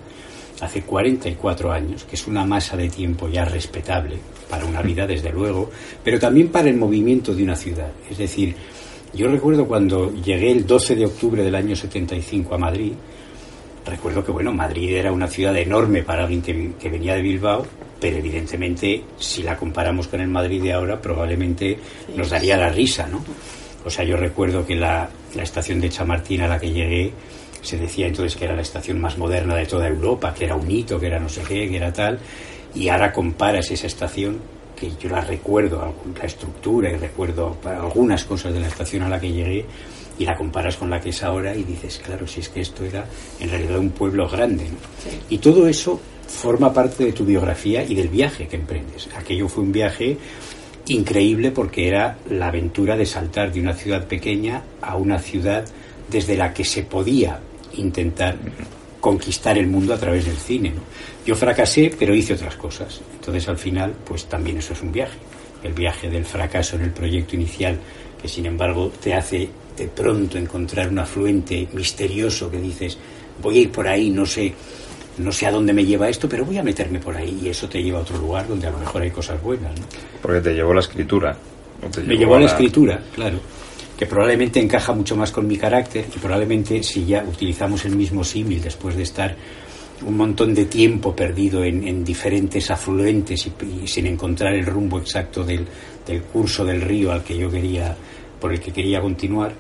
hace 0.62 0.82
44 0.82 1.72
años, 1.72 2.04
que 2.06 2.16
es 2.16 2.28
una 2.28 2.46
masa 2.46 2.78
de 2.78 2.90
tiempo 2.90 3.28
ya 3.28 3.46
respetable 3.46 4.18
para 4.50 4.66
una 4.66 4.82
vida, 4.82 5.06
desde 5.06 5.32
luego, 5.32 5.70
pero 6.04 6.20
también 6.20 6.50
para 6.50 6.70
el 6.70 6.78
movimiento 6.78 7.34
de 7.34 7.44
una 7.44 7.56
ciudad. 7.56 7.92
Es 8.10 8.18
decir, 8.18 8.56
yo 9.14 9.28
recuerdo 9.28 9.68
cuando 9.68 10.14
llegué 10.14 10.52
el 10.52 10.66
12 10.66 10.96
de 10.96 11.06
octubre 11.06 11.44
del 11.44 11.56
año 11.56 11.76
75 11.76 12.56
a 12.56 12.58
Madrid, 12.58 12.94
recuerdo 13.86 14.24
que, 14.24 14.32
bueno, 14.32 14.52
Madrid 14.54 14.96
era 14.96 15.12
una 15.12 15.28
ciudad 15.28 15.56
enorme 15.58 16.04
para 16.04 16.24
alguien 16.24 16.42
que, 16.42 16.90
venía 16.90 17.16
de 17.16 17.22
Bilbao, 17.22 17.66
pero 18.00 18.18
evidentemente, 18.18 19.04
si 19.18 19.44
la 19.44 19.58
comparamos 19.58 20.08
con 20.08 20.22
el 20.22 20.30
Madrid 20.30 20.62
de 20.62 20.74
ahora, 20.74 21.00
probablemente 21.00 21.78
nos 22.16 22.30
daría 22.30 22.58
la 22.58 22.70
risa, 22.70 23.08
¿no? 23.08 23.24
O 23.86 23.90
sea, 23.90 24.06
yo 24.06 24.18
recuerdo 24.18 24.66
que 24.66 24.76
la, 24.76 25.10
la 25.36 25.44
estación 25.44 25.82
de 25.82 25.90
Chamartín 25.90 26.42
a 26.42 26.48
la 26.48 26.60
que 26.60 26.72
llegué 26.72 27.14
se 27.62 27.78
decía 27.78 28.08
entonces 28.08 28.36
que 28.36 28.46
era 28.46 28.56
la 28.56 28.62
estación 28.62 29.00
más 29.00 29.18
moderna 29.18 29.56
de 29.56 29.66
toda 29.66 29.88
Europa, 29.88 30.34
que 30.34 30.46
era 30.46 30.56
un 30.56 30.70
hito, 30.70 31.00
que 31.00 31.08
era 31.08 31.20
no 31.20 31.30
sé 31.30 31.42
qué, 31.42 31.68
que 31.70 31.78
era 31.78 31.92
tal, 31.92 32.20
y 32.76 32.90
ahora 32.90 33.12
comparas 33.12 33.72
esa 33.72 33.88
estación 33.88 34.42
que 34.76 34.92
yo 35.00 35.10
la 35.10 35.22
recuerdo, 35.22 35.94
la 36.18 36.26
estructura 36.26 36.92
y 36.92 36.98
recuerdo 36.98 37.58
algunas 37.64 38.26
cosas 38.26 38.54
de 38.54 38.60
la 38.60 38.68
estación 38.68 39.04
a 39.04 39.10
la 39.10 39.20
que 39.20 39.32
llegué 39.32 39.66
y 40.18 40.26
la 40.26 40.36
comparas 40.36 40.76
con 40.76 40.90
la 40.90 41.00
que 41.00 41.10
es 41.10 41.24
ahora 41.24 41.56
y 41.56 41.64
dices, 41.64 42.02
claro, 42.04 42.28
si 42.28 42.42
es 42.42 42.50
que 42.50 42.62
esto 42.62 42.84
era 42.84 43.06
en 43.40 43.50
realidad 43.50 43.80
un 43.80 43.92
pueblo 43.92 44.28
grande. 44.28 44.66
Y 45.30 45.38
todo 45.38 45.68
eso 45.68 46.00
forma 46.28 46.74
parte 46.74 47.06
de 47.06 47.14
tu 47.14 47.26
biografía 47.26 47.84
y 47.84 47.96
del 47.96 48.10
viaje 48.10 48.48
que 48.48 48.58
emprendes. 48.58 49.10
Aquello 49.16 49.48
fue 49.48 49.64
un 49.64 49.72
viaje 49.72 50.18
increíble 50.88 51.52
porque 51.52 51.88
era 51.88 52.18
la 52.30 52.48
aventura 52.48 52.98
de 52.98 53.06
saltar 53.06 53.52
de 53.52 53.62
una 53.62 53.74
ciudad 53.74 54.08
pequeña 54.08 54.64
a 54.82 54.96
una 54.98 55.20
ciudad 55.20 55.66
desde 56.10 56.36
la 56.36 56.54
que 56.54 56.66
se 56.66 56.84
podía 56.84 57.40
intentar 57.76 58.38
conquistar 59.00 59.58
el 59.58 59.68
mundo 59.68 59.94
a 59.94 59.98
través 59.98 60.26
del 60.26 60.38
cine. 60.38 60.70
¿no? 60.70 60.82
Yo 61.26 61.36
fracasé, 61.36 61.94
pero 61.98 62.16
hice 62.16 62.34
otras 62.34 62.56
cosas. 62.56 63.02
Entonces, 63.14 63.48
al 63.48 63.58
final, 63.58 63.94
pues 64.06 64.26
también 64.26 64.58
eso 64.58 64.74
es 64.74 64.82
un 64.82 64.92
viaje. 64.92 65.18
El 65.64 65.74
viaje 65.74 66.10
del 66.10 66.26
fracaso 66.26 66.76
en 66.76 66.84
el 66.84 66.92
proyecto 66.92 67.36
inicial, 67.36 67.78
que 68.22 68.28
sin 68.28 68.46
embargo 68.46 68.92
te 69.02 69.14
hace 69.14 69.50
de 69.78 69.88
pronto 69.88 70.38
encontrar 70.38 70.90
un 70.90 71.00
afluente 71.00 71.68
misterioso 71.74 72.50
que 72.52 72.60
dices, 72.60 72.98
voy 73.42 73.58
a 73.58 73.62
ir 73.62 73.72
por 73.72 73.88
ahí, 73.88 74.10
no 74.10 74.26
sé, 74.26 74.54
no 75.18 75.32
sé 75.32 75.46
a 75.46 75.52
dónde 75.52 75.74
me 75.74 75.86
lleva 75.86 76.10
esto, 76.10 76.28
pero 76.28 76.46
voy 76.46 76.58
a 76.58 76.64
meterme 76.64 77.00
por 77.00 77.16
ahí 77.16 77.40
y 77.44 77.50
eso 77.50 77.68
te 77.70 77.82
lleva 77.82 78.00
a 78.00 78.02
otro 78.02 78.18
lugar 78.18 78.48
donde 78.48 78.68
a 78.68 78.72
lo 78.72 78.80
mejor 78.80 79.02
hay 79.02 79.12
cosas 79.12 79.42
buenas. 79.42 79.72
¿no? 79.80 79.86
Porque 80.22 80.42
te 80.42 80.54
llevó 80.54 80.74
la 80.74 80.82
escritura. 80.82 81.38
me 82.06 82.16
llevó 82.16 82.36
a 82.36 82.40
la 82.40 82.46
escritura, 82.48 83.02
claro 83.14 83.40
que 83.98 84.08
probablemente 84.08 84.60
encaja 84.60 84.92
mucho 84.92 85.16
más 85.16 85.32
con 85.32 85.48
mi 85.48 85.56
carácter 85.56 86.06
y 86.14 86.20
probablemente 86.20 86.82
si 86.82 87.06
ya 87.06 87.24
utilizamos 87.24 87.86
el 87.86 87.96
mismo 87.96 88.24
símil 88.24 88.62
después 88.62 88.96
de 88.96 89.04
estar 89.04 89.36
un 90.06 90.18
montón 90.18 90.54
de 90.54 90.66
tiempo 90.66 91.16
perdido 91.16 91.64
en, 91.64 92.04
diferentes 92.04 92.70
afluentes 92.72 93.48
y, 93.48 93.88
sin 93.88 94.08
encontrar 94.08 94.54
el 94.54 94.66
rumbo 94.66 95.00
exacto 95.00 95.44
del, 95.44 95.66
curso 96.32 96.66
del 96.66 96.82
río 96.82 97.12
al 97.12 97.24
que 97.24 97.38
yo 97.38 97.50
quería, 97.50 97.96
por 98.40 98.52
el 98.52 98.60
que 98.60 98.72
quería 98.72 99.00
continuar, 99.00 99.54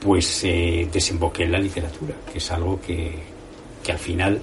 pues 0.00 0.44
eh, 0.44 0.88
desemboqué 0.92 1.44
en 1.44 1.52
la 1.52 1.58
literatura, 1.58 2.14
que 2.30 2.38
es 2.38 2.50
algo 2.52 2.80
que, 2.80 3.12
que 3.82 3.92
al 3.92 3.98
final 3.98 4.40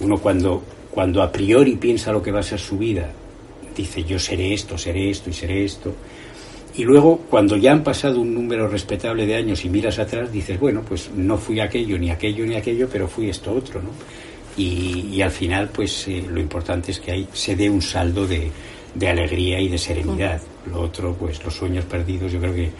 uno 0.00 0.18
cuando, 0.18 0.62
cuando 0.90 1.22
a 1.22 1.30
priori 1.30 1.76
piensa 1.76 2.12
lo 2.12 2.22
que 2.22 2.30
va 2.30 2.40
a 2.40 2.42
ser 2.42 2.58
su 2.58 2.78
vida, 2.78 3.10
dice 3.76 4.04
yo 4.04 4.18
seré 4.18 4.54
esto, 4.54 4.76
seré 4.76 5.10
esto 5.10 5.30
y 5.30 5.32
seré 5.32 5.64
esto, 5.64 5.94
y 6.78 6.84
luego, 6.84 7.16
cuando 7.28 7.56
ya 7.56 7.72
han 7.72 7.82
pasado 7.82 8.20
un 8.20 8.32
número 8.32 8.68
respetable 8.68 9.26
de 9.26 9.34
años 9.34 9.64
y 9.64 9.68
miras 9.68 9.98
atrás, 9.98 10.30
dices, 10.30 10.60
bueno, 10.60 10.82
pues 10.86 11.10
no 11.12 11.36
fui 11.36 11.58
aquello, 11.58 11.98
ni 11.98 12.08
aquello, 12.08 12.46
ni 12.46 12.54
aquello, 12.54 12.88
pero 12.88 13.08
fui 13.08 13.28
esto 13.28 13.52
otro, 13.52 13.82
¿no? 13.82 13.90
Y, 14.56 15.20
al 15.20 15.32
final, 15.32 15.70
pues 15.72 16.06
eh, 16.06 16.24
lo 16.28 16.38
importante 16.38 16.92
es 16.92 17.00
que 17.00 17.10
ahí 17.10 17.28
se 17.32 17.56
dé 17.56 17.68
un 17.68 17.82
saldo 17.82 18.28
de, 18.28 18.52
alegría 19.08 19.60
y 19.60 19.68
de 19.68 19.76
serenidad. 19.76 20.40
Lo 20.70 20.82
otro, 20.82 21.14
pues 21.14 21.42
los 21.44 21.52
sueños 21.52 21.84
perdidos, 21.84 22.30
yo 22.30 22.38
creo 22.38 22.54
que, 22.54 22.70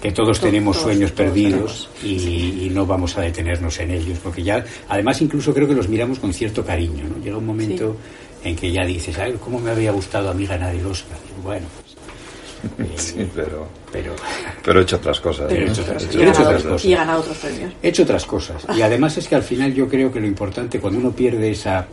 que 0.00 0.12
todos, 0.12 0.40
tenemos 0.40 0.76
sueños 0.76 1.10
perdidos 1.12 1.88
Y, 2.04 2.70
no 2.72 2.86
vamos 2.86 3.16
a 3.18 3.22
detenernos 3.22 3.78
en 3.80 3.90
ellos, 3.90 4.18
porque 4.22 4.42
ya, 4.42 4.64
además, 4.88 5.20
incluso 5.20 5.52
creo 5.52 5.66
que 5.66 5.74
los 5.74 5.88
miramos 5.88 6.18
con 6.18 6.32
cierto 6.32 6.64
cariño, 6.64 7.04
¿no? 7.04 7.22
Llega 7.22 7.36
un 7.36 7.46
momento 7.46 7.96
en 8.44 8.54
que 8.54 8.70
ya 8.70 8.84
dices, 8.84 9.18
ay, 9.18 9.36
¿cómo 9.42 9.58
me 9.58 9.70
había 9.70 9.90
gustado 9.90 10.30
a 10.30 10.34
mí 10.34 10.46
ganar 10.46 10.74
el 10.74 10.86
Oscar? 10.86 11.18
bueno, 11.42 11.66
pues 11.74 11.90
Sí, 12.96 13.28
pero, 13.34 13.66
pero, 13.90 14.14
pero 14.62 14.80
he 14.80 14.82
hecho 14.82 14.96
otras 14.96 15.20
cosas. 15.20 15.50
he 15.50 15.64
hecho 15.64 15.82
otras, 15.82 16.04
cosas. 16.04 16.84
Y 16.84 16.92
he 16.92 16.96
ganado 16.96 17.20
otros 17.20 17.38
premios. 17.38 17.72
He 17.82 17.88
hecho 17.88 18.02
otras 18.02 18.24
cosas. 18.26 18.66
Y 18.76 18.82
además 18.82 19.16
es 19.16 19.28
que 19.28 19.34
al 19.34 19.42
final 19.42 19.72
yo 19.72 19.88
creo 19.88 20.12
que 20.12 20.20
lo 20.20 20.26
importante 20.26 20.78
cuando 20.78 20.98
uno 21.00 21.10
pierde 21.12 21.50
esa, 21.50 21.86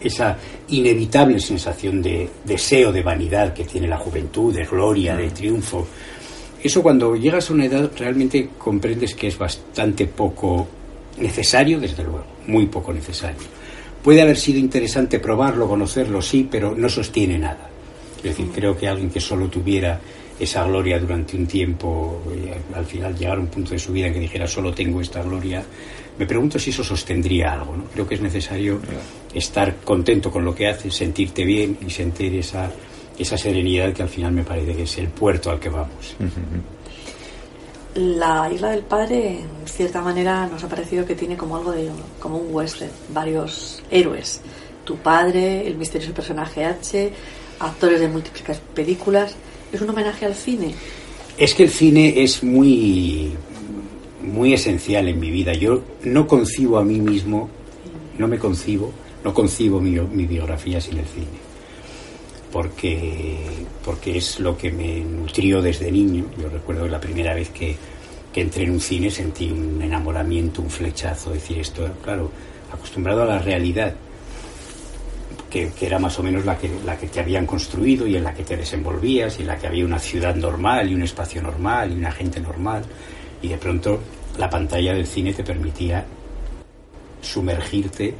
esa 0.00 0.36
inevitable 0.68 1.40
sensación 1.40 2.02
de 2.02 2.28
deseo 2.44 2.92
de 2.92 3.02
vanidad 3.02 3.54
que 3.54 3.64
tiene 3.64 3.88
la 3.88 3.98
juventud, 3.98 4.54
de 4.54 4.64
gloria, 4.64 5.16
de 5.16 5.30
triunfo, 5.30 5.86
eso 6.62 6.82
cuando 6.82 7.14
llegas 7.16 7.50
a 7.50 7.54
una 7.54 7.66
edad 7.66 7.90
realmente 7.96 8.50
comprendes 8.58 9.14
que 9.14 9.28
es 9.28 9.38
bastante 9.38 10.06
poco 10.06 10.66
necesario, 11.18 11.78
desde 11.78 12.02
luego, 12.02 12.24
muy 12.46 12.66
poco 12.66 12.92
necesario. 12.92 13.38
Puede 14.02 14.22
haber 14.22 14.36
sido 14.36 14.58
interesante 14.58 15.18
probarlo, 15.18 15.68
conocerlo, 15.68 16.22
sí, 16.22 16.48
pero 16.50 16.74
no 16.74 16.88
sostiene 16.88 17.38
nada. 17.38 17.68
Es 18.18 18.22
decir, 18.22 18.48
creo 18.54 18.76
que 18.76 18.88
alguien 18.88 19.10
que 19.10 19.20
solo 19.20 19.48
tuviera 19.48 20.00
esa 20.38 20.64
gloria 20.64 20.98
durante 20.98 21.36
un 21.36 21.46
tiempo, 21.46 22.22
eh, 22.32 22.54
al 22.74 22.84
final 22.84 23.16
llegar 23.16 23.38
a 23.38 23.40
un 23.40 23.48
punto 23.48 23.70
de 23.70 23.78
su 23.78 23.92
vida 23.92 24.06
en 24.06 24.14
que 24.14 24.20
dijera 24.20 24.46
solo 24.46 24.72
tengo 24.72 25.00
esta 25.00 25.22
gloria, 25.22 25.64
me 26.18 26.26
pregunto 26.26 26.58
si 26.58 26.70
eso 26.70 26.84
sostendría 26.84 27.52
algo. 27.52 27.76
¿no? 27.76 27.84
Creo 27.84 28.06
que 28.06 28.14
es 28.14 28.20
necesario 28.20 28.80
estar 29.34 29.76
contento 29.84 30.30
con 30.30 30.44
lo 30.44 30.54
que 30.54 30.68
haces, 30.68 30.94
sentirte 30.94 31.44
bien 31.44 31.78
y 31.84 31.90
sentir 31.90 32.34
esa, 32.36 32.70
esa 33.18 33.36
serenidad 33.36 33.92
que 33.92 34.02
al 34.02 34.08
final 34.08 34.32
me 34.32 34.44
parece 34.44 34.74
que 34.74 34.82
es 34.82 34.98
el 34.98 35.08
puerto 35.08 35.50
al 35.50 35.58
que 35.58 35.68
vamos. 35.68 36.16
La 37.94 38.48
Isla 38.52 38.70
del 38.70 38.82
Padre, 38.82 39.40
en 39.40 39.66
cierta 39.66 40.00
manera, 40.00 40.46
nos 40.46 40.62
ha 40.62 40.68
parecido 40.68 41.04
que 41.04 41.16
tiene 41.16 41.36
como 41.36 41.56
algo 41.56 41.72
de 41.72 41.88
como 42.20 42.38
un 42.38 42.54
western, 42.54 42.90
varios 43.12 43.82
héroes. 43.90 44.40
Tu 44.84 44.96
padre, 44.96 45.66
el 45.66 45.76
misterioso 45.76 46.14
personaje 46.14 46.64
H, 46.64 47.12
actores 47.58 48.00
de 48.00 48.08
múltiples 48.08 48.60
películas. 48.74 49.34
¿Es 49.72 49.80
un 49.80 49.90
homenaje 49.90 50.26
al 50.26 50.34
cine? 50.34 50.74
Es 51.36 51.54
que 51.54 51.64
el 51.64 51.70
cine 51.70 52.22
es 52.22 52.42
muy, 52.42 53.32
muy 54.22 54.54
esencial 54.54 55.08
en 55.08 55.18
mi 55.18 55.30
vida. 55.30 55.52
Yo 55.54 55.82
no 56.04 56.26
concibo 56.26 56.78
a 56.78 56.84
mí 56.84 57.00
mismo, 57.00 57.50
no 58.16 58.28
me 58.28 58.38
concibo, 58.38 58.92
no 59.24 59.34
concibo 59.34 59.80
mi, 59.80 59.98
mi 59.98 60.26
biografía 60.26 60.80
sin 60.80 60.98
el 60.98 61.06
cine. 61.06 61.47
Porque, 62.52 63.36
porque 63.84 64.16
es 64.16 64.40
lo 64.40 64.56
que 64.56 64.70
me 64.70 65.00
nutrió 65.00 65.60
desde 65.60 65.92
niño. 65.92 66.24
Yo 66.40 66.48
recuerdo 66.48 66.88
la 66.88 67.00
primera 67.00 67.34
vez 67.34 67.50
que, 67.50 67.76
que 68.32 68.40
entré 68.40 68.64
en 68.64 68.70
un 68.70 68.80
cine 68.80 69.10
sentí 69.10 69.50
un 69.50 69.80
enamoramiento, 69.82 70.62
un 70.62 70.70
flechazo, 70.70 71.32
decir 71.32 71.58
esto, 71.58 71.88
claro, 72.02 72.30
acostumbrado 72.72 73.22
a 73.22 73.26
la 73.26 73.38
realidad 73.38 73.94
que, 75.48 75.72
era 75.80 75.98
más 75.98 76.18
o 76.18 76.22
menos 76.22 76.44
la 76.44 76.58
que, 76.58 76.70
la 76.84 76.96
que 76.96 77.08
te 77.08 77.20
habían 77.20 77.46
construido 77.46 78.06
y 78.06 78.16
en 78.16 78.24
la 78.24 78.34
que 78.34 78.44
te 78.44 78.56
desenvolvías 78.56 79.38
y 79.38 79.42
en 79.42 79.48
la 79.48 79.58
que 79.58 79.66
había 79.66 79.84
una 79.84 79.98
ciudad 79.98 80.34
normal 80.34 80.90
y 80.90 80.94
un 80.94 81.02
espacio 81.02 81.42
normal 81.42 81.92
y 81.92 81.96
una 81.96 82.12
gente 82.12 82.40
normal 82.40 82.84
y 83.40 83.48
de 83.48 83.58
pronto 83.58 84.00
la 84.36 84.50
pantalla 84.50 84.92
del 84.92 85.06
cine 85.06 85.32
te 85.32 85.44
permitía 85.44 86.04
sumergirte 87.20 88.14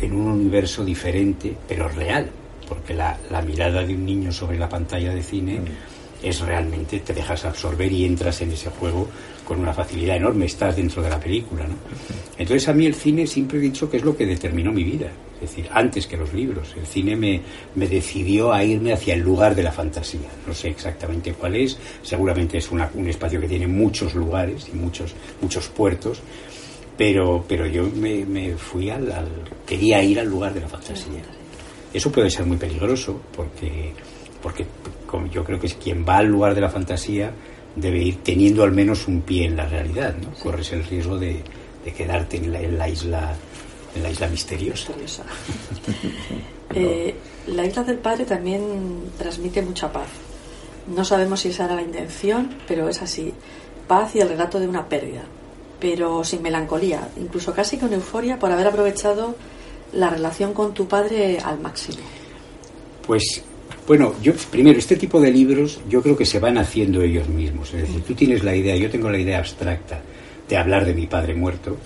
en 0.00 0.12
un 0.12 0.28
universo 0.28 0.84
diferente 0.84 1.56
pero 1.66 1.88
real 1.88 2.30
porque 2.68 2.94
la, 2.94 3.18
la 3.30 3.42
mirada 3.42 3.82
de 3.82 3.94
un 3.94 4.04
niño 4.04 4.32
sobre 4.32 4.58
la 4.58 4.68
pantalla 4.68 5.12
de 5.14 5.22
cine 5.22 5.60
mm. 5.60 6.26
es 6.26 6.40
realmente 6.40 7.00
te 7.00 7.14
dejas 7.14 7.44
absorber 7.44 7.90
y 7.92 8.04
entras 8.04 8.40
en 8.42 8.52
ese 8.52 8.70
juego 8.70 9.08
con 9.46 9.60
una 9.60 9.72
facilidad 9.72 10.16
enorme, 10.16 10.46
estás 10.46 10.76
dentro 10.76 11.02
de 11.02 11.08
la 11.08 11.20
película, 11.20 11.66
¿no? 11.66 11.76
Entonces 12.36 12.68
a 12.68 12.72
mí 12.72 12.84
el 12.84 12.94
cine 12.94 13.26
siempre 13.26 13.58
he 13.58 13.60
dicho 13.62 13.88
que 13.88 13.98
es 13.98 14.04
lo 14.04 14.16
que 14.16 14.26
determinó 14.26 14.72
mi 14.72 14.82
vida, 14.82 15.08
es 15.36 15.50
decir, 15.50 15.68
antes 15.72 16.06
que 16.06 16.16
los 16.16 16.34
libros. 16.34 16.74
El 16.76 16.86
cine 16.86 17.14
me, 17.14 17.40
me 17.76 17.86
decidió 17.86 18.52
a 18.52 18.64
irme 18.64 18.92
hacia 18.92 19.14
el 19.14 19.20
lugar 19.20 19.54
de 19.54 19.62
la 19.62 19.70
fantasía. 19.70 20.28
No 20.46 20.52
sé 20.52 20.68
exactamente 20.68 21.32
cuál 21.32 21.54
es, 21.56 21.78
seguramente 22.02 22.58
es 22.58 22.70
un 22.70 23.08
espacio 23.08 23.40
que 23.40 23.48
tiene 23.48 23.66
muchos 23.66 24.14
lugares 24.14 24.68
y 24.72 24.76
muchos, 24.76 25.14
muchos 25.40 25.68
puertos, 25.68 26.20
pero, 26.96 27.44
pero 27.46 27.66
yo 27.66 27.88
me, 27.94 28.56
fui 28.56 28.90
al, 28.90 29.12
quería 29.66 30.02
ir 30.02 30.18
al 30.18 30.26
lugar 30.26 30.54
de 30.54 30.60
la 30.60 30.68
fantasía. 30.68 31.22
Eso 31.96 32.12
puede 32.12 32.28
ser 32.28 32.44
muy 32.44 32.58
peligroso 32.58 33.18
porque, 33.34 33.94
porque 34.42 34.66
yo 35.32 35.42
creo 35.42 35.58
que 35.58 35.66
es 35.66 35.74
quien 35.76 36.04
va 36.06 36.18
al 36.18 36.26
lugar 36.26 36.54
de 36.54 36.60
la 36.60 36.68
fantasía 36.68 37.32
debe 37.74 38.02
ir 38.02 38.22
teniendo 38.22 38.64
al 38.64 38.72
menos 38.72 39.08
un 39.08 39.22
pie 39.22 39.46
en 39.46 39.56
la 39.56 39.64
realidad, 39.64 40.14
¿no? 40.14 40.34
Corres 40.34 40.70
el 40.74 40.84
riesgo 40.84 41.16
de, 41.16 41.42
quedarte 41.96 42.36
en 42.36 42.52
la, 42.52 42.86
isla 42.86 43.34
en 43.94 44.02
la 44.02 44.10
isla 44.10 44.28
misteriosa. 44.28 44.92
Eh, 46.74 47.14
la 47.46 47.64
isla 47.64 47.84
del 47.84 47.96
padre 47.96 48.24
también 48.24 49.04
transmite 49.16 49.62
mucha 49.62 49.90
paz. 49.90 50.08
No 50.94 51.04
sabemos 51.04 51.40
si 51.40 51.48
esa 51.48 51.64
era 51.64 51.76
la 51.76 51.82
intención, 51.82 52.54
pero 52.68 52.88
es 52.88 53.00
así. 53.00 53.32
Paz 53.86 54.16
y 54.16 54.20
el 54.20 54.28
relato 54.28 54.60
de 54.60 54.68
una 54.68 54.86
pérdida, 54.86 55.22
pero 55.80 56.22
sin 56.24 56.42
melancolía, 56.42 57.08
incluso 57.18 57.54
casi 57.54 57.78
con 57.78 57.94
euforia 57.94 58.38
por 58.38 58.50
haber 58.50 58.66
aprovechado 58.66 59.36
la 59.92 60.10
relación 60.10 60.52
con 60.52 60.74
tu 60.74 60.86
padre 60.86 61.38
al 61.38 61.60
máximo. 61.60 61.98
Pues 63.06 63.42
bueno, 63.86 64.14
yo 64.20 64.32
primero, 64.50 64.78
este 64.78 64.96
tipo 64.96 65.20
de 65.20 65.30
libros 65.30 65.80
yo 65.88 66.02
creo 66.02 66.16
que 66.16 66.26
se 66.26 66.40
van 66.40 66.58
haciendo 66.58 67.02
ellos 67.02 67.28
mismos. 67.28 67.72
Es 67.72 67.82
decir, 67.82 68.02
tú 68.02 68.14
tienes 68.14 68.42
la 68.42 68.54
idea, 68.54 68.76
yo 68.76 68.90
tengo 68.90 69.08
la 69.10 69.18
idea 69.18 69.38
abstracta 69.38 70.00
de 70.48 70.56
hablar 70.56 70.84
de 70.84 70.94
mi 70.94 71.06
padre 71.06 71.34
muerto 71.34 71.76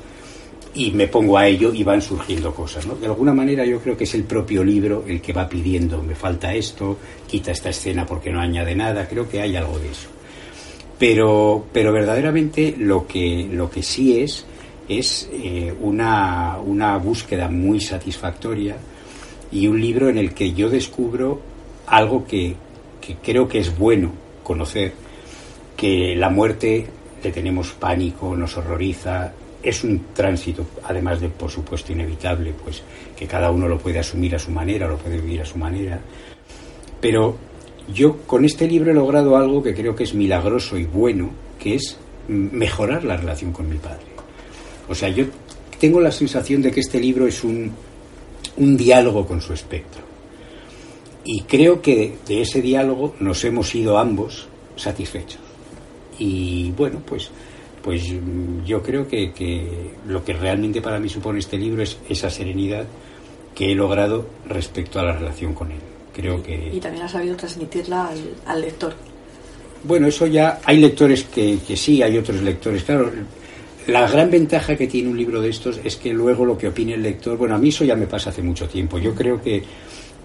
y 0.75 0.93
me 0.93 1.09
pongo 1.09 1.37
a 1.37 1.47
ello 1.47 1.75
y 1.75 1.85
van 1.85 2.01
surgiendo 2.01 2.55
cosas. 2.55 2.87
¿no? 2.87 2.95
De 2.95 3.07
alguna 3.07 3.35
manera 3.35 3.67
yo 3.67 3.81
creo 3.81 3.97
que 3.97 4.05
es 4.05 4.15
el 4.15 4.25
propio 4.25 4.65
libro 4.65 5.05
el 5.07 5.21
que 5.21 5.33
va 5.33 5.49
pidiendo, 5.49 6.03
me 6.03 6.15
falta 6.15 6.55
esto, 6.55 6.99
quita 7.27 7.53
esta 7.53 7.71
escena 7.71 8.07
porque 8.07 8.31
no 8.31 8.41
añade 8.41 8.75
nada, 8.75 9.07
creo 9.07 9.29
que 9.29 9.41
hay 9.41 9.57
algo 9.57 9.79
de 9.79 9.91
eso. 9.91 10.09
Pero, 10.99 11.67
pero 11.73 11.93
verdaderamente 11.93 12.75
lo 12.79 13.07
que, 13.07 13.49
lo 13.51 13.71
que 13.71 13.83
sí 13.83 14.21
es 14.21 14.47
es 14.91 15.29
eh, 15.33 15.73
una, 15.81 16.59
una 16.59 16.97
búsqueda 16.99 17.49
muy 17.49 17.81
satisfactoria 17.81 18.77
y 19.53 19.69
un 19.69 19.81
libro 19.81 20.09
en 20.09 20.19
el 20.19 20.35
que 20.35 20.53
yo 20.53 20.69
descubro 20.69 21.41
algo 21.87 22.27
que, 22.27 22.57
creo 23.23 23.49
que 23.49 23.59
es 23.59 23.77
bueno 23.77 24.11
conocer, 24.43 24.93
que 25.77 26.15
la 26.17 26.29
muerte 26.29 26.87
le 27.23 27.31
tenemos 27.31 27.73
pánico, 27.73 28.35
nos 28.37 28.57
horroriza, 28.57 29.33
es 29.63 29.85
un 29.85 30.07
tránsito, 30.13 30.67
además 30.85 31.21
de, 31.21 31.29
por 31.29 31.51
supuesto, 31.51 31.93
inevitable, 31.93 32.53
pues 32.65 32.83
que 33.17 33.27
cada 33.27 33.51
uno 33.51 33.69
lo 33.69 33.79
puede 33.79 34.01
asumir 34.01 34.35
a 34.35 34.39
su 34.39 34.51
manera, 34.51 34.89
lo 34.89 34.97
puede 34.97 35.21
vivir 35.21 35.43
a 35.43 35.47
su 35.47 35.59
manera. 35.59 36.01
Pero 37.01 37.37
yo 37.93 38.19
con 38.27 38.45
este 38.45 38.67
libro 38.67 38.91
he 38.91 38.95
logrado 38.95 39.37
algo 39.37 39.63
que 39.63 39.75
creo 39.75 39.95
que 39.95 40.05
es 40.05 40.15
milagroso 40.15 40.77
y 40.79 40.85
bueno, 40.85 41.31
que 41.59 41.75
es 41.75 41.97
mejorar 42.29 43.05
la 43.05 43.17
relación 43.17 43.53
con 43.53 43.69
mi 43.69 43.77
padre. 43.77 44.20
O 44.91 44.95
sea, 44.95 45.09
yo 45.09 45.25
tengo 45.79 46.01
la 46.01 46.11
sensación 46.11 46.61
de 46.61 46.73
que 46.73 46.81
este 46.81 47.01
libro 47.01 47.29
es 47.29 47.45
un, 47.45 47.73
un 48.57 48.77
diálogo 48.77 49.25
con 49.25 49.41
su 49.41 49.53
espectro. 49.53 50.03
Y 51.25 51.43
creo 51.43 51.81
que 51.81 52.17
de 52.27 52.43
ese 52.43 52.61
diálogo 52.61 53.15
nos 53.21 53.45
hemos 53.45 53.73
ido 53.73 53.99
ambos 53.99 54.49
satisfechos. 54.75 55.39
Y 56.19 56.73
bueno, 56.73 57.01
pues, 57.07 57.31
pues 57.85 58.03
yo 58.67 58.83
creo 58.83 59.07
que, 59.07 59.33
que, 59.33 59.93
lo 60.09 60.25
que 60.25 60.33
realmente 60.33 60.83
para 60.83 60.99
mí 60.99 61.09
supone 61.09 61.39
este 61.39 61.57
libro 61.57 61.85
es 61.85 61.97
esa 62.09 62.29
serenidad 62.29 62.85
que 63.55 63.71
he 63.71 63.75
logrado 63.77 64.27
respecto 64.49 64.99
a 64.99 65.05
la 65.05 65.13
relación 65.13 65.55
con 65.55 65.71
él. 65.71 65.79
Creo 66.13 66.43
que... 66.43 66.73
Y 66.75 66.81
también 66.81 67.05
ha 67.05 67.09
sabido 67.09 67.37
transmitirla 67.37 68.11
al, 68.45 68.61
lector. 68.61 68.95
Bueno, 69.85 70.09
eso 70.09 70.27
ya 70.27 70.61
hay 70.65 70.79
lectores 70.79 71.23
que, 71.25 71.59
que 71.67 71.77
sí, 71.77 72.03
hay 72.03 72.19
otros 72.19 72.43
lectores. 72.43 72.83
Claro, 72.83 73.13
la 73.87 74.09
gran 74.11 74.31
ventaja 74.31 74.77
que 74.77 74.87
tiene 74.87 75.09
un 75.09 75.17
libro 75.17 75.41
de 75.41 75.51
estos 75.51 75.81
es 75.83 75.97
que 75.97 76.13
luego 76.13 76.45
lo 76.45 76.57
que 76.57 76.69
opine 76.69 76.95
el 76.95 77.03
lector, 77.03 77.37
bueno, 77.37 77.55
a 77.55 77.59
mí 77.59 77.71
eso 77.71 77.85
ya 77.85 77.97
me 77.97 78.07
pasa 78.07 78.31
hace 78.31 78.43
mucho 78.43 78.69
tiempo. 78.69 78.99
Yo 78.99 79.15
creo 79.15 79.41
que 79.41 79.63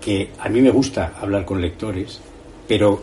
que 0.06 0.30
a 0.38 0.50
mí 0.50 0.62
me 0.62 0.70
gusta 0.70 1.14
hablar 1.20 1.46
con 1.46 1.60
lectores, 1.60 2.20
pero 2.68 3.02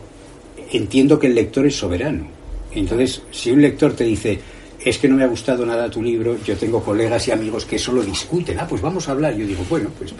entiendo 0.71 1.19
que 1.19 1.27
el 1.27 1.35
lector 1.35 1.65
es 1.65 1.75
soberano. 1.75 2.27
Entonces, 2.73 3.21
si 3.29 3.51
un 3.51 3.61
lector 3.61 3.93
te 3.93 4.05
dice, 4.05 4.39
es 4.79 4.97
que 4.97 5.09
no 5.09 5.17
me 5.17 5.25
ha 5.25 5.27
gustado 5.27 5.65
nada 5.65 5.89
tu 5.89 6.01
libro, 6.01 6.37
yo 6.45 6.55
tengo 6.55 6.81
colegas 6.81 7.27
y 7.27 7.31
amigos 7.31 7.65
que 7.65 7.77
solo 7.77 8.01
discuten, 8.01 8.57
ah, 8.57 8.65
pues 8.67 8.81
vamos 8.81 9.09
a 9.09 9.11
hablar. 9.11 9.35
Yo 9.35 9.45
digo, 9.45 9.65
bueno, 9.69 9.89
pues, 9.97 10.13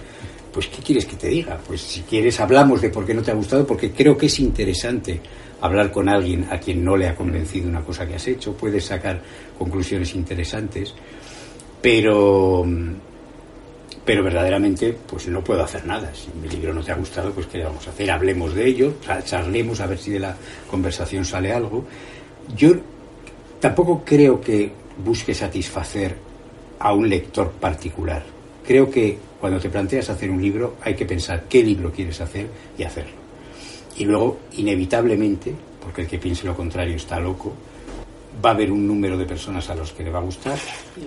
pues 0.53 0.67
¿qué 0.67 0.81
quieres 0.81 1.05
que 1.05 1.15
te 1.15 1.27
diga? 1.27 1.59
Pues 1.65 1.81
si 1.81 2.01
quieres 2.01 2.39
hablamos 2.39 2.81
de 2.81 2.89
por 2.89 3.05
qué 3.05 3.13
no 3.13 3.23
te 3.23 3.31
ha 3.31 3.33
gustado, 3.33 3.65
porque 3.65 3.91
creo 3.91 4.15
que 4.15 4.27
es 4.27 4.39
interesante 4.39 5.19
hablar 5.61 5.91
con 5.91 6.07
alguien 6.07 6.45
a 6.51 6.59
quien 6.59 6.83
no 6.83 6.95
le 6.95 7.07
ha 7.07 7.15
convencido 7.15 7.67
una 7.67 7.81
cosa 7.81 8.07
que 8.07 8.15
has 8.15 8.27
hecho, 8.27 8.53
puedes 8.53 8.85
sacar 8.85 9.21
conclusiones 9.57 10.13
interesantes, 10.13 10.93
pero 11.81 12.65
pero 14.05 14.21
verdaderamente 14.21 14.95
pues 15.07 15.27
no 15.27 15.43
puedo 15.43 15.63
hacer 15.63 15.85
nada. 15.85 16.13
Si 16.13 16.29
mi 16.41 16.49
libro 16.49 16.73
no 16.73 16.83
te 16.83 16.91
ha 16.91 16.95
gustado, 16.95 17.31
pues 17.31 17.47
¿qué 17.47 17.63
vamos 17.63 17.87
a 17.87 17.91
hacer? 17.91 18.11
Hablemos 18.11 18.53
de 18.53 18.67
ello, 18.67 18.95
charlemos 19.23 19.79
a 19.79 19.87
ver 19.87 19.97
si 19.97 20.11
de 20.11 20.19
la 20.19 20.35
conversación 20.69 21.25
sale 21.25 21.53
algo. 21.53 21.85
Yo 22.55 22.73
tampoco 23.59 24.03
creo 24.05 24.41
que 24.41 24.71
busque 25.03 25.33
satisfacer 25.33 26.17
a 26.79 26.93
un 26.93 27.07
lector 27.07 27.51
particular. 27.51 28.23
Creo 28.65 28.89
que 28.89 29.17
cuando 29.43 29.59
te 29.59 29.69
planteas 29.69 30.09
hacer 30.09 30.31
un 30.31 30.41
libro 30.41 30.77
hay 30.83 30.93
que 30.95 31.05
pensar 31.05 31.43
qué 31.49 31.61
libro 31.61 31.91
quieres 31.91 32.21
hacer 32.21 32.47
y 32.77 32.83
hacerlo. 32.83 33.17
Y 33.97 34.05
luego, 34.05 34.39
inevitablemente, 34.53 35.53
porque 35.83 36.03
el 36.03 36.07
que 36.07 36.17
piense 36.17 36.45
lo 36.45 36.55
contrario 36.55 36.95
está 36.95 37.19
loco, 37.19 37.51
va 38.43 38.51
a 38.51 38.53
haber 38.53 38.71
un 38.71 38.87
número 38.87 39.17
de 39.17 39.25
personas 39.25 39.69
a 39.69 39.75
los 39.75 39.91
que 39.91 40.01
le 40.01 40.11
va 40.11 40.19
a 40.19 40.21
gustar 40.21 40.57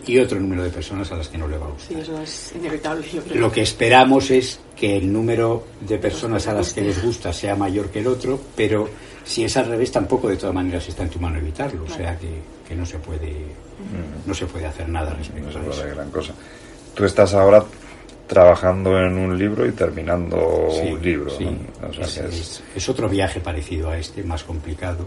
y 0.07 0.19
otro 0.19 0.39
número 0.39 0.63
de 0.63 0.69
personas 0.69 1.11
a 1.13 1.17
las 1.17 1.29
que 1.29 1.39
no 1.39 1.49
le 1.49 1.57
va 1.57 1.65
a 1.65 1.71
gustar. 1.71 1.97
Sí, 1.97 1.99
eso 1.99 2.21
es 2.21 2.53
inevitable. 2.55 3.07
Lo 3.37 3.51
que 3.51 3.63
esperamos 3.63 4.31
es 4.31 4.61
que 4.77 4.99
el 4.99 5.11
número 5.11 5.69
de 5.81 5.97
personas 5.97 6.47
a 6.47 6.53
las 6.53 6.75
que 6.75 6.83
les 6.83 7.03
gusta 7.03 7.33
sea 7.33 7.57
mayor 7.57 7.89
que 7.89 8.01
el 8.01 8.07
otro, 8.07 8.39
pero 8.55 8.87
si 9.25 9.45
es 9.45 9.57
al 9.57 9.65
revés, 9.65 9.91
tampoco 9.91 10.29
de 10.29 10.37
todas 10.37 10.55
maneras 10.55 10.87
está 10.87 11.05
en 11.05 11.09
tu 11.09 11.19
mano 11.19 11.39
evitarlo. 11.39 11.85
O 11.85 11.89
sea 11.89 12.19
que, 12.19 12.29
que, 12.69 12.77
no 12.77 12.85
se 12.85 12.99
puede 12.99 13.33
no 14.27 14.35
se 14.35 14.45
puede 14.45 14.67
hacer 14.67 14.91
nada 14.91 15.15
respecto 15.15 15.59
no 15.59 15.73
se 15.73 15.81
puede 15.81 15.95
gran 15.95 16.11
cosa. 16.11 16.35
Tú 16.95 17.07
estás 17.07 17.33
ahora 17.33 17.65
trabajando 18.27 18.99
en 18.99 19.17
un 19.17 19.39
libro 19.39 19.67
y 19.67 19.73
terminando 19.73 20.37
un 20.69 21.03
libro. 21.03 21.31
es 22.75 22.89
otro 22.89 23.09
viaje 23.09 23.41
parecido 23.41 23.91
a 23.91 23.99
este, 23.99 24.23
más 24.23 24.43
complicado 24.45 25.07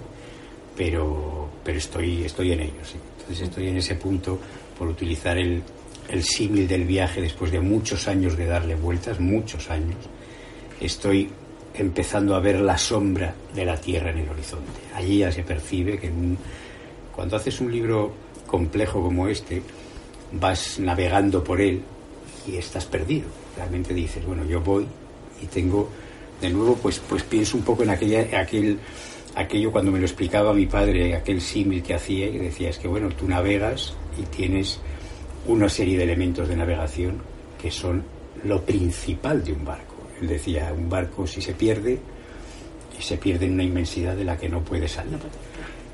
pero, 0.79 1.49
pero 1.62 1.77
estoy, 1.77 2.23
estoy 2.23 2.53
en 2.53 2.62
ello, 2.62 2.82
sí. 2.84 2.95
Entonces 3.19 3.49
estoy 3.49 3.67
en 3.67 3.75
ese 3.75 3.95
punto 3.95 4.39
por 4.77 4.88
utilizar 4.88 5.38
el, 5.38 5.62
el 6.08 6.23
símil 6.23 6.69
del 6.69 6.86
viaje 6.86 7.19
después 7.19 7.51
de 7.51 7.60
muchos 7.60 8.08
años 8.08 8.38
de 8.38 8.45
darle 8.45 8.75
vueltas, 8.75 9.19
muchos 9.19 9.69
años. 9.69 9.97
Estoy 10.79 11.29
empezando 11.73 12.34
a 12.34 12.39
ver 12.39 12.62
la 12.62 12.77
sombra 12.77 13.36
de 13.53 13.65
la 13.65 13.75
Tierra 13.75 14.12
en 14.12 14.19
el 14.19 14.29
horizonte. 14.29 14.79
Allí 14.95 15.17
ya 15.17 15.34
se 15.34 15.43
percibe 15.43 15.99
que 15.99 16.10
cuando 17.13 17.36
haces 17.36 17.60
un 17.60 17.69
libro 17.73 18.13
complejo 18.47 19.01
como 19.01 19.27
este, 19.27 19.62
vas 20.32 20.79
navegando 20.79 21.43
por 21.43 21.60
él 21.60 21.82
y 22.47 22.58
estás 22.58 22.86
perdido. 22.86 23.28
Realmente 23.56 23.93
dices, 23.93 24.25
bueno, 24.25 24.43
yo 24.45 24.62
voy 24.62 24.86
y 25.41 25.45
tengo, 25.47 25.89
de 26.41 26.49
nuevo, 26.49 26.75
pues, 26.75 26.99
pues 26.99 27.23
pienso 27.23 27.58
un 27.58 27.63
poco 27.63 27.84
en 27.84 27.91
aquella, 27.91 28.39
aquel 28.39 28.80
aquello 29.36 29.71
cuando 29.71 29.91
me 29.91 29.99
lo 29.99 30.06
explicaba 30.06 30.54
mi 30.54 30.65
padre, 30.65 31.15
aquel 31.15 31.41
símil 31.41 31.84
que 31.84 31.93
hacía, 31.93 32.28
y 32.28 32.38
decía, 32.38 32.69
es 32.69 32.78
que 32.78 32.88
bueno, 32.88 33.10
tú 33.10 33.28
navegas 33.28 33.93
y 34.17 34.23
tienes 34.23 34.80
una 35.47 35.69
serie 35.69 35.97
de 35.97 36.04
elementos 36.04 36.47
de 36.47 36.56
navegación 36.56 37.21
que 37.62 37.71
son 37.71 38.04
lo 38.43 38.62
principal 38.62 39.43
de 39.43 39.54
un 39.54 39.65
barco. 39.65 39.95
Él 40.21 40.28
decía, 40.28 40.73
un 40.75 40.89
barco 40.89 41.25
si 41.25 41.41
se 41.41 41.54
pierde, 41.54 41.99
se 42.99 43.17
pierde 43.17 43.45
en 43.45 43.54
una 43.54 43.63
inmensidad 43.63 44.15
de 44.15 44.25
la 44.25 44.38
que 44.38 44.49
no 44.49 44.62
puede 44.62 44.88
salir. 44.88 45.17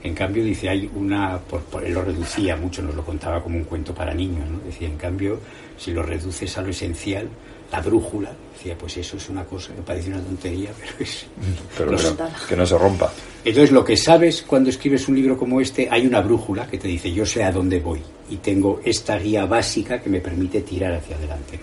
En 0.06 0.14
cambio, 0.14 0.44
dice, 0.44 0.70
hay 0.70 0.88
una, 0.94 1.40
por, 1.40 1.84
él 1.84 1.92
lo 1.92 2.04
reducía 2.04 2.56
mucho, 2.56 2.84
nos 2.84 2.94
lo 2.94 3.04
contaba 3.04 3.42
como 3.42 3.58
un 3.58 3.64
cuento 3.64 3.92
para 3.92 4.14
niños, 4.14 4.48
¿no? 4.48 4.60
Decía, 4.60 4.88
en 4.88 4.98
cambio, 4.98 5.40
si 5.80 5.92
lo 5.94 6.04
reduces 6.04 6.56
a 6.60 6.62
lo 6.62 6.70
esencial, 6.70 7.28
la 7.72 7.82
brújula, 7.82 8.32
decía, 8.54 8.78
pues 8.78 8.98
eso 8.98 9.18
es 9.18 9.28
una 9.30 9.44
cosa, 9.46 9.74
me 9.76 9.82
parece 9.82 10.12
una 10.12 10.22
tontería, 10.22 10.70
pero 10.80 10.92
es... 11.00 11.26
Pero 11.76 11.98
que 12.48 12.56
no 12.56 12.68
se 12.68 12.78
rompa. 12.78 13.12
Entonces, 13.44 13.72
lo 13.72 13.84
que 13.84 13.98
sabes 13.98 14.44
cuando 14.44 14.70
escribes 14.70 15.08
un 15.08 15.16
libro 15.16 15.36
como 15.36 15.60
este, 15.60 15.88
hay 15.90 16.06
una 16.06 16.22
brújula 16.22 16.68
que 16.68 16.78
te 16.78 16.88
dice, 16.88 17.12
yo 17.12 17.26
sé 17.26 17.44
a 17.44 17.52
dónde 17.52 17.80
voy 17.80 18.00
y 18.30 18.36
tengo 18.38 18.82
esta 18.86 19.18
guía 19.18 19.48
básica 19.48 20.00
que 20.00 20.12
me 20.12 20.22
permite 20.22 20.62
tirar 20.62 20.94
hacia 20.94 21.16
adelante. 21.16 21.60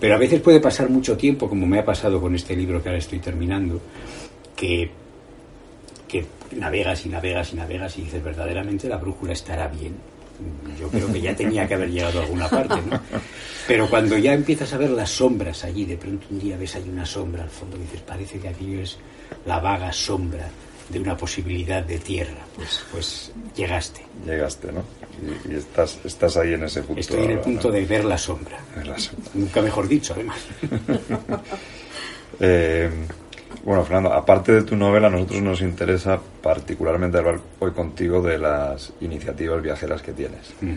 Pero 0.00 0.14
a 0.14 0.18
veces 0.18 0.40
puede 0.40 0.58
pasar 0.58 0.88
mucho 0.88 1.18
tiempo, 1.18 1.50
como 1.50 1.66
me 1.66 1.80
ha 1.80 1.84
pasado 1.84 2.18
con 2.18 2.34
este 2.34 2.56
libro 2.56 2.82
que 2.82 2.88
ahora 2.88 2.98
estoy 2.98 3.18
terminando, 3.18 3.78
que 4.56 4.90
que 6.08 6.26
navegas 6.56 7.06
y 7.06 7.10
navegas 7.10 7.52
y 7.52 7.56
navegas 7.56 7.98
y 7.98 8.02
dices, 8.02 8.22
verdaderamente 8.24 8.88
la 8.88 8.96
brújula 8.96 9.32
estará 9.34 9.68
bien. 9.68 9.94
Yo 10.78 10.88
creo 10.88 11.12
que 11.12 11.20
ya 11.20 11.34
tenía 11.34 11.66
que 11.66 11.74
haber 11.74 11.90
llegado 11.90 12.20
a 12.20 12.22
alguna 12.22 12.48
parte, 12.48 12.76
¿no? 12.88 13.00
Pero 13.66 13.90
cuando 13.90 14.16
ya 14.16 14.32
empiezas 14.32 14.72
a 14.72 14.78
ver 14.78 14.90
las 14.90 15.10
sombras 15.10 15.64
allí, 15.64 15.84
de 15.84 15.96
pronto 15.96 16.26
un 16.30 16.38
día 16.38 16.56
ves 16.56 16.76
ahí 16.76 16.88
una 16.88 17.04
sombra 17.04 17.42
al 17.42 17.50
fondo 17.50 17.76
y 17.76 17.80
dices, 17.80 18.00
parece 18.02 18.38
que 18.38 18.48
aquello 18.48 18.80
es 18.80 18.98
la 19.46 19.58
vaga 19.58 19.92
sombra 19.92 20.48
de 20.88 21.00
una 21.00 21.16
posibilidad 21.16 21.82
de 21.82 21.98
tierra. 21.98 22.46
Pues, 22.56 22.82
pues 22.90 23.32
llegaste. 23.56 24.06
Llegaste, 24.24 24.72
¿no? 24.72 24.84
Y, 25.48 25.56
estás, 25.56 25.98
estás 26.04 26.36
ahí 26.36 26.54
en 26.54 26.64
ese 26.64 26.82
punto. 26.82 27.00
Estoy 27.00 27.24
en 27.24 27.30
el 27.32 27.40
punto 27.40 27.70
de 27.70 27.84
ver 27.84 28.04
la 28.04 28.16
sombra. 28.16 28.58
Nunca 29.34 29.60
mejor 29.60 29.88
dicho, 29.88 30.14
además. 30.14 30.38
eh, 32.40 32.90
bueno, 33.68 33.84
Fernando, 33.84 34.14
aparte 34.14 34.52
de 34.52 34.62
tu 34.62 34.76
novela, 34.76 35.08
a 35.08 35.10
nosotros 35.10 35.42
nos 35.42 35.60
interesa 35.60 36.18
particularmente 36.42 37.18
hablar 37.18 37.38
hoy 37.58 37.72
contigo 37.72 38.22
de 38.22 38.38
las 38.38 38.94
iniciativas 39.02 39.60
viajeras 39.60 40.00
que 40.00 40.14
tienes. 40.14 40.54
Mm. 40.62 40.74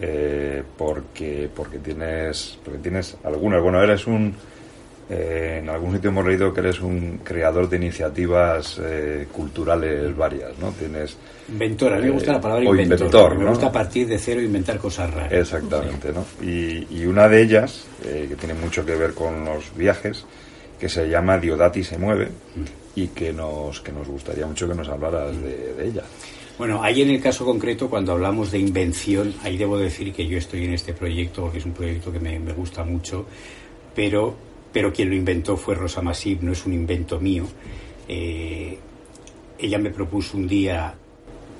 Eh, 0.00 0.62
porque, 0.76 1.50
porque, 1.52 1.78
tienes, 1.78 2.56
porque 2.64 2.78
tienes 2.78 3.16
algunas. 3.24 3.60
Bueno, 3.60 3.82
eres 3.82 4.06
un. 4.06 4.32
Eh, 5.10 5.58
en 5.60 5.68
algún 5.68 5.94
sitio 5.94 6.10
hemos 6.10 6.24
leído 6.24 6.54
que 6.54 6.60
eres 6.60 6.80
un 6.80 7.22
creador 7.24 7.68
de 7.68 7.78
iniciativas 7.78 8.80
eh, 8.84 9.26
culturales 9.32 10.16
varias, 10.16 10.56
¿no? 10.60 10.70
Tienes. 10.70 11.16
Inventor, 11.48 11.94
a 11.94 11.96
mí 11.96 12.04
me 12.04 12.10
gusta 12.10 12.34
la 12.34 12.40
palabra 12.40 12.64
inventor. 12.66 13.36
Me 13.36 13.46
gusta 13.46 13.72
partir 13.72 14.06
de 14.06 14.16
cero 14.16 14.40
e 14.40 14.44
inventar 14.44 14.78
cosas 14.78 15.12
raras. 15.12 15.32
Exactamente, 15.32 16.12
¿no? 16.12 16.24
Y, 16.40 16.86
y, 16.88 17.04
una 17.04 17.26
de 17.26 17.42
ellas, 17.42 17.84
que 18.00 18.36
tiene 18.38 18.54
mucho 18.54 18.86
que 18.86 18.94
ver 18.94 19.12
con 19.12 19.44
los 19.44 19.74
viajes, 19.74 20.24
que 20.78 20.88
se 20.88 21.08
llama 21.08 21.38
Diodati 21.38 21.82
se 21.82 21.98
mueve 21.98 22.28
y 22.94 23.08
que 23.08 23.32
nos, 23.32 23.80
que 23.80 23.92
nos 23.92 24.06
gustaría 24.06 24.46
mucho 24.46 24.68
que 24.68 24.74
nos 24.74 24.88
hablaras 24.88 25.40
de, 25.42 25.86
ella. 25.86 26.02
Bueno, 26.56 26.82
ahí 26.82 27.02
en 27.02 27.10
el 27.10 27.20
caso 27.20 27.44
concreto, 27.44 27.88
cuando 27.88 28.12
hablamos 28.12 28.50
de 28.50 28.58
invención, 28.58 29.34
ahí 29.42 29.56
debo 29.56 29.78
decir 29.78 30.12
que 30.12 30.26
yo 30.26 30.38
estoy 30.38 30.64
en 30.64 30.74
este 30.74 30.92
proyecto 30.92 31.42
porque 31.42 31.58
es 31.58 31.64
un 31.64 31.72
proyecto 31.72 32.10
que 32.10 32.18
me, 32.18 32.38
gusta 32.52 32.82
mucho, 32.84 33.26
pero, 33.94 34.34
pero 34.72 34.92
quien 34.92 35.10
lo 35.10 35.14
inventó 35.14 35.56
fue 35.56 35.74
Rosa 35.74 36.02
Masip, 36.02 36.42
no 36.42 36.52
es 36.52 36.66
un 36.66 36.72
invento 36.72 37.20
mío. 37.20 37.44
Eh, 38.08 38.76
ella 39.58 39.78
me 39.78 39.90
propuso 39.90 40.36
un 40.36 40.48
día, 40.48 40.94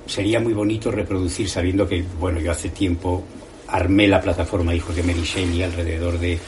sería 0.05 0.39
muy 0.41 0.53
bonito 0.53 0.91
reproducir, 0.91 1.47
sabiendo 1.49 1.87
que, 1.87 2.03
bueno, 2.19 2.39
yo 2.39 2.51
hace 2.51 2.69
tiempo 2.69 3.23
armé 3.67 4.07
la 4.07 4.19
plataforma 4.21 4.73
Hijos 4.73 4.95
de 4.95 5.03
Mary 5.03 5.23
Shelley 5.23 5.63
alrededor 5.63 6.17
de 6.19 6.39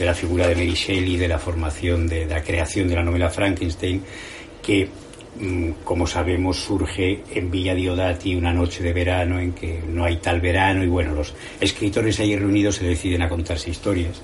de 0.00 0.06
la 0.06 0.14
figura 0.14 0.48
de 0.48 0.54
Mary 0.54 0.72
Shelley, 0.72 1.18
de 1.18 1.28
la 1.28 1.38
formación, 1.38 2.08
de, 2.08 2.24
la 2.24 2.42
creación 2.42 2.88
de 2.88 2.94
la 2.94 3.02
novela 3.02 3.28
Frankenstein, 3.28 4.02
que, 4.62 4.88
mm, 5.38 5.84
como 5.84 6.06
sabemos, 6.06 6.58
surge 6.58 7.22
en 7.34 7.50
Villa 7.50 7.74
Diodati 7.74 8.34
una 8.34 8.50
noche 8.50 8.82
de 8.82 8.94
verano 8.94 9.38
en 9.38 9.52
que 9.52 9.82
no 9.86 10.06
hay 10.06 10.16
tal 10.16 10.40
verano 10.40 10.82
y, 10.82 10.86
bueno, 10.86 11.14
los 11.14 11.34
escritores 11.60 12.18
ahí 12.18 12.34
reunidos 12.34 12.76
se 12.76 12.86
deciden 12.86 13.20
a 13.20 13.28
contarse 13.28 13.68
historias. 13.68 14.22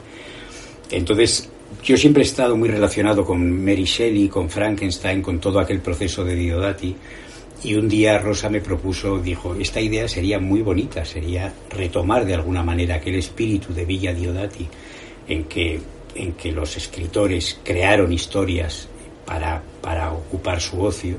Entonces, 0.91 1.51
yo 1.85 1.95
siempre 1.99 2.23
he 2.23 2.27
estado 2.27 2.57
muy 2.57 2.71
relacionado 2.71 3.23
con 3.23 3.62
Mary 3.62 3.85
Shelley, 3.85 4.29
con 4.29 4.49
Frankenstein, 4.49 5.21
con 5.21 5.39
todo 5.39 5.61
aquel 5.61 5.81
proceso 5.81 6.25
de 6.25 6.37
Diodati. 6.37 6.97
Y 7.65 7.75
un 7.75 7.87
día 7.87 8.19
Rosa 8.19 8.49
me 8.49 8.62
propuso, 8.62 9.19
dijo, 9.19 9.55
esta 9.55 9.81
idea 9.81 10.09
sería 10.09 10.39
muy 10.39 10.62
bonita, 10.62 11.05
sería 11.05 11.53
retomar 11.69 12.25
de 12.25 12.35
alguna 12.35 12.62
manera 12.62 12.95
aquel 12.95 13.17
espíritu 13.17 13.75
de 13.75 13.85
Villa 13.85 14.15
Diodati 14.15 14.67
en 15.29 15.45
que, 15.45 15.81
en 16.15 16.33
que 16.33 16.53
los 16.53 16.77
escritores 16.77 17.59
crearon 17.65 18.12
historias 18.12 18.89
para, 19.25 19.62
para 19.81 20.12
ocupar 20.12 20.61
su 20.61 20.81
ocio 20.81 21.17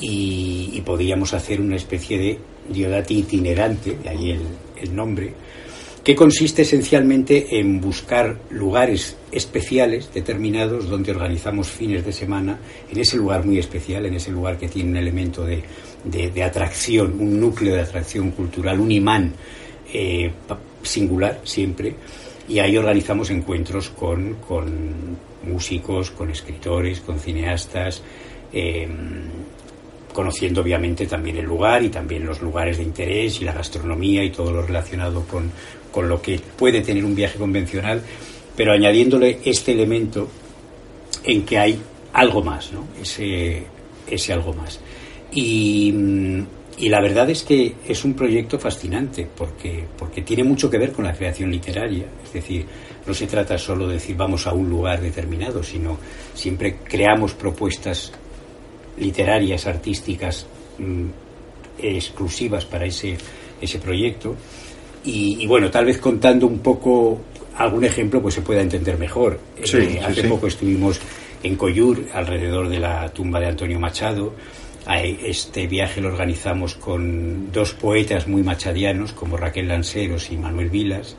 y, 0.00 0.80
podíamos 0.86 1.34
hacer 1.34 1.60
una 1.60 1.76
especie 1.76 2.18
de 2.18 2.38
Diodati 2.70 3.18
itinerante, 3.18 3.98
de 4.02 4.08
ahí 4.08 4.30
el, 4.30 4.40
el 4.80 4.96
nombre, 4.96 5.34
que 6.02 6.14
consiste 6.14 6.62
esencialmente 6.62 7.58
en 7.58 7.80
buscar 7.80 8.38
lugares 8.48 9.16
especiales 9.30 10.10
determinados 10.14 10.88
donde 10.88 11.10
organizamos 11.10 11.68
fines 11.68 12.06
de 12.06 12.12
semana, 12.12 12.58
en 12.90 12.98
ese 12.98 13.18
lugar 13.18 13.44
muy 13.44 13.58
especial, 13.58 14.06
en 14.06 14.14
ese 14.14 14.30
lugar 14.30 14.56
que 14.56 14.68
tiene 14.68 14.90
un 14.90 14.96
elemento 14.96 15.44
de, 15.44 15.62
de, 16.04 16.42
atracción, 16.42 17.14
un 17.20 17.38
núcleo 17.38 17.74
de 17.74 17.82
atracción 17.82 18.30
cultural, 18.30 18.80
un 18.80 18.90
imán 18.90 19.34
eh, 19.92 20.30
singular 20.82 21.40
siempre, 21.44 21.94
y 22.48 22.58
ahí 22.60 22.76
organizamos 22.76 23.30
encuentros 23.30 23.90
con, 23.90 24.36
músicos, 25.44 26.10
con 26.10 26.30
escritores, 26.30 27.00
con 27.00 27.20
cineastas, 27.20 28.02
em, 28.52 28.88
conociendo 30.12 30.62
obviamente 30.62 31.06
también 31.06 31.36
el 31.36 31.44
lugar 31.44 31.82
y 31.82 31.90
también 31.90 32.24
los 32.24 32.40
lugares 32.40 32.78
de 32.78 32.84
interés 32.84 33.40
y 33.40 33.44
la 33.44 33.52
gastronomía 33.52 34.24
y 34.24 34.30
todo 34.30 34.50
lo 34.50 34.62
relacionado 34.62 35.24
con, 35.24 35.50
con 35.92 36.08
lo 36.08 36.20
que 36.20 36.40
puede 36.56 36.80
tener 36.80 37.04
un 37.04 37.14
viaje 37.14 37.38
convencional, 37.38 38.02
pero 38.56 38.72
añadiéndole 38.72 39.40
este 39.44 39.72
elemento 39.72 40.28
en 41.24 41.44
que 41.44 41.58
hay 41.58 41.78
algo 42.14 42.42
más, 42.42 42.72
¿no? 42.72 42.88
ese, 43.00 43.62
ese 44.08 44.32
algo 44.32 44.54
más. 44.54 44.80
Y, 45.30 45.92
mm, 45.92 46.42
y 46.80 46.88
la 46.88 47.00
verdad 47.00 47.28
es 47.28 47.42
que 47.42 47.74
es 47.86 48.04
un 48.04 48.14
proyecto 48.14 48.58
fascinante 48.58 49.28
porque, 49.36 49.84
porque 49.98 50.22
tiene 50.22 50.44
mucho 50.44 50.70
que 50.70 50.78
ver 50.78 50.92
con 50.92 51.04
la 51.04 51.12
creación 51.12 51.50
literaria. 51.50 52.06
Es 52.22 52.32
decir, 52.32 52.64
no 53.04 53.12
se 53.12 53.26
trata 53.26 53.58
solo 53.58 53.88
de 53.88 53.94
decir 53.94 54.16
vamos 54.16 54.46
a 54.46 54.52
un 54.52 54.68
lugar 54.70 55.00
determinado, 55.00 55.62
sino 55.62 55.98
siempre 56.34 56.76
creamos 56.84 57.34
propuestas 57.34 58.12
literarias, 58.96 59.66
artísticas 59.66 60.46
mm, 60.78 61.06
exclusivas 61.78 62.64
para 62.64 62.86
ese, 62.86 63.16
ese 63.60 63.78
proyecto. 63.80 64.36
Y, 65.04 65.46
bueno, 65.46 65.70
tal 65.70 65.86
vez 65.86 65.98
contando 65.98 66.46
un 66.46 66.58
poco 66.58 67.20
algún 67.56 67.84
ejemplo, 67.84 68.20
pues 68.20 68.34
se 68.34 68.42
pueda 68.42 68.60
entender 68.60 68.98
mejor. 68.98 69.40
Eh, 69.56 70.00
hace 70.04 70.24
poco 70.24 70.46
estuvimos 70.46 71.00
en 71.42 71.56
Coyur, 71.56 72.04
alrededor 72.12 72.68
de 72.68 72.78
la 72.78 73.08
tumba 73.08 73.40
de 73.40 73.46
Antonio 73.46 73.80
Machado 73.80 74.34
este 74.96 75.66
viaje 75.66 76.00
lo 76.00 76.08
organizamos 76.08 76.74
con 76.74 77.52
dos 77.52 77.74
poetas 77.74 78.26
muy 78.26 78.42
machadianos 78.42 79.12
como 79.12 79.36
Raquel 79.36 79.68
Lanceros 79.68 80.30
y 80.30 80.36
Manuel 80.36 80.70
Vilas 80.70 81.16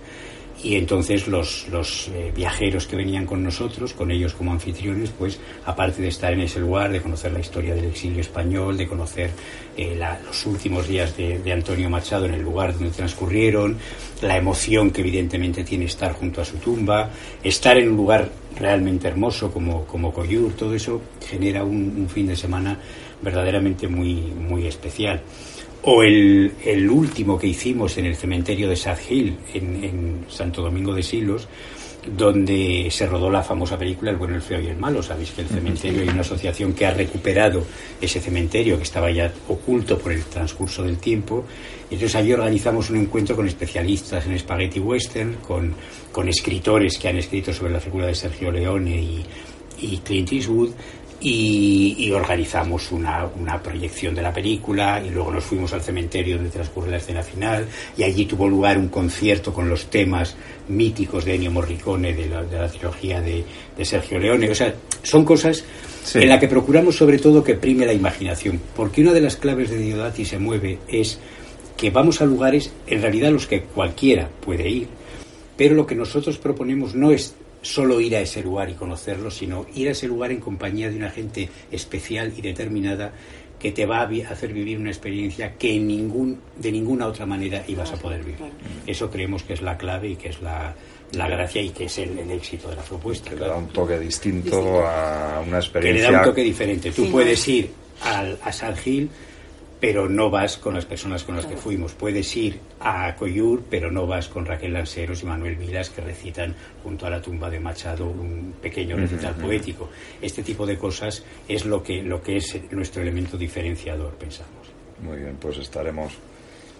y 0.63 0.75
entonces 0.75 1.27
los, 1.27 1.67
los 1.69 2.09
eh, 2.09 2.33
viajeros 2.35 2.85
que 2.85 2.95
venían 2.95 3.25
con 3.25 3.43
nosotros, 3.43 3.93
con 3.93 4.11
ellos 4.11 4.33
como 4.33 4.51
anfitriones, 4.51 5.11
pues 5.17 5.39
aparte 5.65 6.01
de 6.01 6.09
estar 6.09 6.33
en 6.33 6.41
ese 6.41 6.59
lugar, 6.59 6.91
de 6.91 7.01
conocer 7.01 7.31
la 7.31 7.39
historia 7.39 7.73
del 7.73 7.85
exilio 7.85 8.19
español, 8.19 8.75
de 8.75 8.87
conocer 8.87 9.31
eh, 9.77 9.97
los 10.25 10.45
últimos 10.45 10.87
días 10.87 11.15
de, 11.15 11.49
Antonio 11.51 11.89
Machado 11.89 12.25
en 12.25 12.33
el 12.33 12.41
lugar 12.41 12.73
donde 12.73 12.89
transcurrieron, 12.89 13.77
la 14.21 14.37
emoción 14.37 14.91
que 14.91 15.01
evidentemente 15.01 15.63
tiene 15.63 15.85
estar 15.85 16.13
junto 16.13 16.41
a 16.41 16.45
su 16.45 16.57
tumba, 16.57 17.09
estar 17.41 17.77
en 17.77 17.89
un 17.89 17.97
lugar 17.97 18.29
realmente 18.57 19.07
hermoso 19.07 19.51
como, 19.51 19.85
como 19.85 20.13
Coyur, 20.13 20.53
todo 20.53 20.75
eso 20.75 21.01
genera 21.25 21.63
un 21.63 22.07
fin 22.09 22.27
de 22.27 22.35
semana 22.35 22.77
verdaderamente 23.21 23.87
muy, 23.87 24.15
muy 24.15 24.67
especial. 24.67 25.21
O 25.81 26.03
el, 26.03 26.53
el, 26.65 26.89
último 26.89 27.39
que 27.39 27.47
hicimos 27.47 27.97
en 27.97 28.05
el 28.05 28.15
cementerio 28.15 28.67
de 28.67 28.75
Sad 28.75 28.97
Hill, 29.09 29.37
en, 29.53 29.83
en, 29.83 30.25
Santo 30.27 30.61
Domingo 30.61 30.93
de 30.93 31.01
Silos, 31.01 31.47
donde 32.05 32.87
se 32.91 33.05
rodó 33.05 33.29
la 33.29 33.43
famosa 33.43 33.77
película 33.77 34.11
El 34.11 34.17
bueno, 34.17 34.35
el 34.35 34.41
feo 34.41 34.59
y 34.61 34.67
el 34.67 34.77
malo. 34.77 35.01
Sabéis 35.01 35.31
que 35.31 35.41
el 35.41 35.47
cementerio 35.47 36.01
hay 36.01 36.09
una 36.09 36.21
asociación 36.21 36.73
que 36.73 36.85
ha 36.85 36.93
recuperado 36.93 37.63
ese 38.01 38.19
cementerio 38.19 38.77
que 38.77 38.83
estaba 38.83 39.09
ya 39.11 39.31
oculto 39.47 39.97
por 39.97 40.11
el 40.11 40.23
transcurso 40.25 40.83
del 40.83 40.97
tiempo. 40.97 41.45
Entonces 41.83 42.15
allí 42.15 42.33
organizamos 42.33 42.89
un 42.89 42.97
encuentro 42.97 43.35
con 43.35 43.47
especialistas 43.47 44.25
en 44.25 44.37
spaghetti 44.37 44.79
western, 44.79 45.35
con, 45.47 45.73
con 46.11 46.27
escritores 46.27 46.97
que 46.97 47.07
han 47.07 47.17
escrito 47.17 47.53
sobre 47.53 47.73
la 47.73 47.79
figura 47.79 48.07
de 48.07 48.15
Sergio 48.15 48.51
Leone 48.51 48.95
y, 48.95 49.25
y 49.81 49.97
Clint 49.99 50.31
Eastwood 50.33 50.71
y, 51.21 52.11
organizamos 52.11 52.91
una, 52.91 53.25
una, 53.25 53.61
proyección 53.61 54.15
de 54.15 54.21
la 54.21 54.33
película 54.33 55.01
y 55.05 55.09
luego 55.09 55.31
nos 55.31 55.43
fuimos 55.43 55.73
al 55.73 55.81
cementerio 55.81 56.35
donde 56.35 56.49
transcurre 56.49 56.91
la 56.91 56.97
escena 56.97 57.21
final 57.21 57.67
y 57.97 58.03
allí 58.03 58.25
tuvo 58.25 58.47
lugar 58.47 58.77
un 58.77 58.87
concierto 58.87 59.53
con 59.53 59.69
los 59.69 59.89
temas 59.89 60.35
míticos 60.69 61.25
de 61.25 61.35
Ennio 61.35 61.51
Morricone 61.51 62.13
de 62.13 62.27
la, 62.27 62.43
de 62.43 62.57
la 62.57 62.69
trilogía 62.69 63.21
de, 63.21 63.43
de, 63.75 63.85
Sergio 63.85 64.17
Leone. 64.17 64.49
O 64.49 64.55
sea, 64.55 64.73
son 65.03 65.25
cosas 65.25 65.63
en 66.13 66.29
las 66.29 66.39
que 66.39 66.47
procuramos 66.47 66.95
sobre 66.95 67.19
todo 67.19 67.43
que 67.43 67.55
prime 67.55 67.85
la 67.85 67.93
imaginación, 67.93 68.59
porque 68.75 69.01
una 69.01 69.13
de 69.13 69.21
las 69.21 69.35
claves 69.35 69.69
de 69.69 69.77
Diodati 69.77 70.25
se 70.25 70.39
mueve 70.39 70.79
es 70.87 71.19
que 71.75 71.89
vamos 71.91 72.21
a 72.21 72.25
lugares 72.25 72.73
en 72.87 73.01
realidad 73.01 73.31
los 73.31 73.47
que 73.47 73.61
cualquiera 73.63 74.29
puede 74.41 74.69
ir, 74.69 74.87
pero 75.57 75.75
lo 75.75 75.85
que 75.85 75.95
nosotros 75.95 76.37
proponemos 76.37 76.95
no 76.95 77.11
es 77.11 77.35
solo 77.61 77.99
ir 77.99 78.15
a 78.15 78.21
ese 78.21 78.41
lugar 78.41 78.69
y 78.69 78.73
conocerlo, 78.73 79.29
sino 79.31 79.65
ir 79.75 79.89
a 79.89 79.91
ese 79.91 80.07
lugar 80.07 80.31
en 80.31 80.39
compañía 80.39 80.89
de 80.89 80.95
una 80.95 81.09
gente 81.09 81.49
especial 81.71 82.33
y 82.35 82.41
determinada 82.41 83.13
que 83.59 83.71
te 83.71 83.85
va 83.85 84.01
a 84.01 84.09
hacer 84.31 84.53
vivir 84.53 84.77
una 84.77 84.89
experiencia 84.89 85.55
que 85.55 85.75
en 85.75 85.87
ningún, 85.87 86.39
de 86.57 86.71
ninguna 86.71 87.07
otra 87.07 87.25
manera 87.25 87.63
ibas 87.67 87.91
a 87.91 87.97
poder 87.97 88.23
vivir. 88.23 88.39
Eso 88.87 89.11
creemos 89.11 89.43
que 89.43 89.53
es 89.53 89.61
la 89.61 89.77
clave 89.77 90.09
y 90.09 90.15
que 90.15 90.29
es 90.29 90.41
la, 90.41 90.73
la 91.13 91.27
gracia 91.27 91.61
y 91.61 91.69
que 91.71 91.85
es 91.85 91.97
el, 91.97 92.17
éxito 92.31 92.69
de 92.69 92.77
la 92.77 92.81
propuesta. 92.81 93.31
Que 93.31 93.35
le 93.35 93.47
da 93.47 93.57
un 93.57 93.67
toque 93.67 93.99
distinto, 93.99 94.81
a 94.87 95.43
una 95.45 95.57
experiencia. 95.57 96.05
Que 96.05 96.07
le 96.07 96.13
da 96.13 96.19
un 96.19 96.29
toque 96.29 96.41
diferente. 96.41 96.91
Tú 96.91 97.11
puedes 97.11 97.45
ir 97.49 97.69
al, 98.01 98.39
a 98.41 98.51
San 98.53 98.77
Gil, 98.77 99.09
pero 99.79 100.09
no 100.09 100.29
vas 100.29 100.57
con 100.57 100.73
las 100.73 100.85
personas 100.85 101.23
con 101.23 101.35
las 101.35 101.45
que 101.45 101.55
fuimos. 101.55 101.93
Puedes 101.93 102.35
ir 102.35 102.59
a 102.81 103.15
Coyur, 103.15 103.63
pero 103.69 103.89
no 103.89 104.05
vas 104.05 104.27
con 104.27 104.45
Raquel 104.45 104.73
Lanceros 104.73 105.23
y 105.23 105.25
Manuel 105.25 105.55
Vilas, 105.55 105.89
que 105.89 106.01
recitan 106.01 106.53
junto 106.83 107.05
a 107.05 107.09
la 107.09 107.21
tumba 107.21 107.49
de 107.49 107.59
Machado 107.59 108.07
un 108.07 108.55
pequeño 108.61 108.97
recital 108.97 109.35
poético. 109.35 109.89
Este 110.21 110.43
tipo 110.43 110.65
de 110.65 110.77
cosas 110.77 111.23
es 111.47 111.65
lo 111.65 111.81
que, 111.81 112.03
lo 112.03 112.21
que 112.21 112.37
es 112.37 112.59
nuestro 112.71 113.01
elemento 113.01 113.37
diferenciador, 113.37 114.15
pensamos. 114.15 114.67
Muy 115.01 115.17
bien, 115.17 115.37
pues 115.39 115.57
estaremos, 115.57 116.13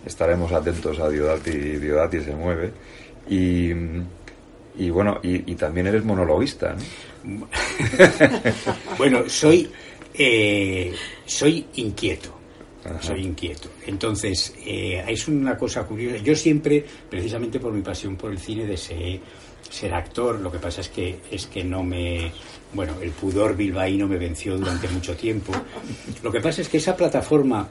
estaremos 0.05 0.51
atentos 0.51 0.99
a 0.99 1.09
Diodati. 1.09 1.51
Diodati 1.51 2.19
se 2.19 2.35
mueve. 2.35 2.71
Y, 3.29 3.69
y 4.77 4.89
bueno, 4.89 5.19
y, 5.23 5.55
también 5.55 5.87
eres 5.87 6.03
monologuista. 6.03 6.75
bueno, 8.97 9.29
soy, 9.29 9.69
eh, 10.13 10.93
soy 11.25 11.65
inquieto 11.75 12.38
soy 13.01 13.25
inquieto. 13.25 13.69
Entonces, 13.85 14.53
eh, 14.65 15.03
es 15.07 15.27
una 15.27 15.57
cosa 15.57 15.83
curiosa. 15.83 16.17
Yo 16.23 16.35
siempre, 16.35 16.83
precisamente 17.09 17.59
por 17.59 17.73
mi 17.73 17.81
pasión 17.81 18.15
por 18.15 18.31
el 18.31 18.39
cine, 18.39 18.65
deseé 18.65 19.19
ser 19.69 19.93
actor. 19.93 20.39
Lo 20.39 20.51
que 20.51 20.59
pasa 20.59 20.81
es 20.81 20.89
que, 20.89 21.19
es 21.31 21.47
que 21.47 21.63
no 21.63 21.83
me. 21.83 22.31
Bueno, 22.73 22.93
el 23.01 23.11
pudor 23.11 23.55
bilbaíno 23.55 24.07
me 24.07 24.17
venció 24.17 24.57
durante 24.57 24.87
mucho 24.89 25.15
tiempo. 25.15 25.53
Lo 26.23 26.31
que 26.31 26.39
pasa 26.39 26.61
es 26.61 26.69
que 26.69 26.77
esa 26.77 26.95
plataforma 26.95 27.67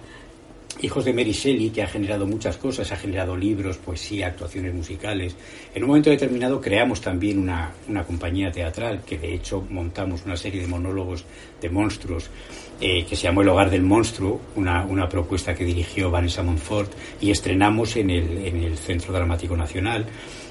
Hijos 0.80 1.04
de 1.04 1.12
Mary 1.12 1.32
Shelley, 1.32 1.70
que 1.70 1.82
ha 1.82 1.88
generado 1.88 2.24
muchas 2.24 2.56
cosas, 2.56 2.92
ha 2.92 2.96
generado 2.96 3.36
libros, 3.36 3.78
poesía, 3.78 4.28
actuaciones 4.28 4.72
musicales. 4.72 5.34
En 5.74 5.82
un 5.82 5.88
momento 5.88 6.10
determinado 6.10 6.60
creamos 6.60 7.00
también 7.00 7.40
una, 7.40 7.72
una 7.88 8.04
compañía 8.04 8.52
teatral, 8.52 9.02
que 9.04 9.18
de 9.18 9.34
hecho 9.34 9.66
montamos 9.70 10.24
una 10.24 10.36
serie 10.36 10.60
de 10.60 10.68
monólogos 10.68 11.24
de 11.60 11.68
monstruos, 11.68 12.30
eh, 12.80 13.04
que 13.04 13.16
se 13.16 13.24
llamó 13.24 13.42
El 13.42 13.48
Hogar 13.48 13.70
del 13.70 13.82
Monstruo, 13.82 14.40
una, 14.54 14.84
una, 14.84 15.08
propuesta 15.08 15.52
que 15.52 15.64
dirigió 15.64 16.12
Vanessa 16.12 16.44
Montfort, 16.44 16.92
y 17.20 17.32
estrenamos 17.32 17.96
en 17.96 18.10
el, 18.10 18.46
en 18.46 18.62
el 18.62 18.78
Centro 18.78 19.12
Dramático 19.12 19.56
Nacional. 19.56 20.06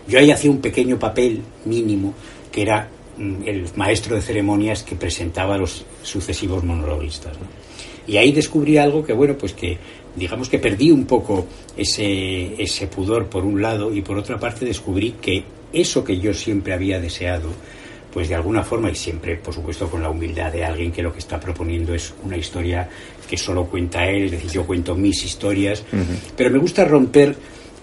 Yo 0.09 0.19
ahí 0.19 0.29
hacía 0.29 0.51
un 0.51 0.59
pequeño 0.59 0.99
papel 0.99 1.41
mínimo, 1.63 2.13
que 2.51 2.63
era 2.63 2.89
mm, 3.17 3.43
el 3.45 3.65
maestro 3.77 4.15
de 4.15 4.21
ceremonias 4.21 4.83
que 4.83 4.97
presentaba 4.97 5.55
a 5.55 5.57
los 5.57 5.85
sucesivos 6.03 6.65
monologuistas. 6.65 7.37
Y 8.07 8.15
ahí 8.17 8.31
descubrí 8.31 8.77
algo 8.77 9.03
que, 9.03 9.13
bueno, 9.13 9.37
pues 9.37 9.53
que 9.53 9.77
digamos 10.17 10.49
que 10.49 10.59
perdí 10.59 10.91
un 10.91 11.05
poco 11.05 11.47
ese, 11.77 12.61
ese 12.61 12.87
pudor 12.87 13.27
por 13.27 13.45
un 13.45 13.61
lado 13.61 13.93
y 13.93 14.01
por 14.01 14.17
otra 14.17 14.39
parte 14.39 14.65
descubrí 14.65 15.15
que 15.21 15.43
eso 15.71 16.03
que 16.03 16.19
yo 16.19 16.33
siempre 16.33 16.73
había 16.73 16.99
deseado, 16.99 17.49
pues 18.11 18.29
de 18.29 18.35
alguna 18.35 18.63
forma 18.63 18.89
y 18.89 18.95
siempre, 18.95 19.37
por 19.37 19.53
supuesto, 19.53 19.89
con 19.89 20.01
la 20.01 20.09
humildad 20.09 20.51
de 20.51 20.65
alguien 20.65 20.91
que 20.91 21.03
lo 21.03 21.13
que 21.13 21.19
está 21.19 21.39
proponiendo 21.39 21.93
es 21.93 22.13
una 22.23 22.37
historia 22.37 22.89
que 23.29 23.37
solo 23.37 23.65
cuenta 23.65 24.07
él, 24.07 24.25
es 24.25 24.31
decir, 24.31 24.51
yo 24.51 24.65
cuento 24.65 24.95
mis 24.95 25.23
historias, 25.23 25.83
pero 26.35 26.49
me 26.49 26.57
gusta 26.57 26.83
romper 26.85 27.35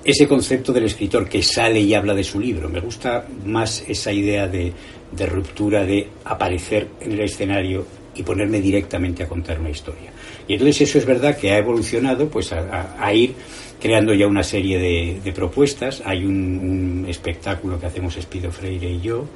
ese 0.03 0.27
concepto 0.27 0.73
del 0.73 0.85
escritor 0.85 1.29
que 1.29 1.43
sale 1.43 1.81
y 1.81 1.95
habla 1.95 2.15
de 2.15 2.25
su 2.25 2.41
libro. 2.41 2.69
Me 2.69 2.81
gusta 2.81 3.27
más 3.47 3.85
esa 3.87 4.13
idea 4.13 4.49
de, 4.49 4.73
de 5.13 5.27
ruptura, 5.27 5.85
de 5.85 6.09
aparecer 6.25 6.89
en 7.01 7.13
el 7.13 7.21
escenario 7.21 7.87
y 8.15 8.23
ponerme 8.23 8.61
directamente 8.61 9.23
a 9.23 9.29
contar 9.29 9.61
una 9.61 9.71
historia. 9.71 10.13
Y 10.47 10.55
entonces 10.55 10.83
eso 10.83 10.99
es 10.99 11.07
verdad 11.07 11.37
que 11.37 11.53
ha 11.53 11.59
evolucionado 11.59 12.29
pues 12.29 12.53
a, 12.53 13.13
ir 13.13 13.35
creando 13.81 14.15
ya 14.15 14.27
una 14.27 14.43
serie 14.43 14.79
de, 15.23 15.33
propuestas. 15.33 16.03
Hay 16.05 16.25
un, 16.25 17.07
espectáculo 17.09 17.79
que 17.79 17.87
hacemos 17.87 18.17
Espido 18.17 18.51
Freire 18.51 18.91
y 18.91 19.01
yo, 19.01 19.27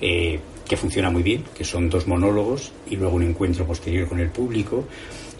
eh, 0.00 0.38
que 0.68 0.76
funciona 0.76 1.10
muy 1.10 1.22
bien, 1.22 1.44
que 1.56 1.64
son 1.64 1.88
dos 1.88 2.06
monólogos 2.06 2.72
y 2.90 2.96
luego 2.96 3.16
un 3.16 3.22
encuentro 3.22 3.66
posterior 3.66 4.08
con 4.08 4.20
el 4.20 4.30
público. 4.30 4.84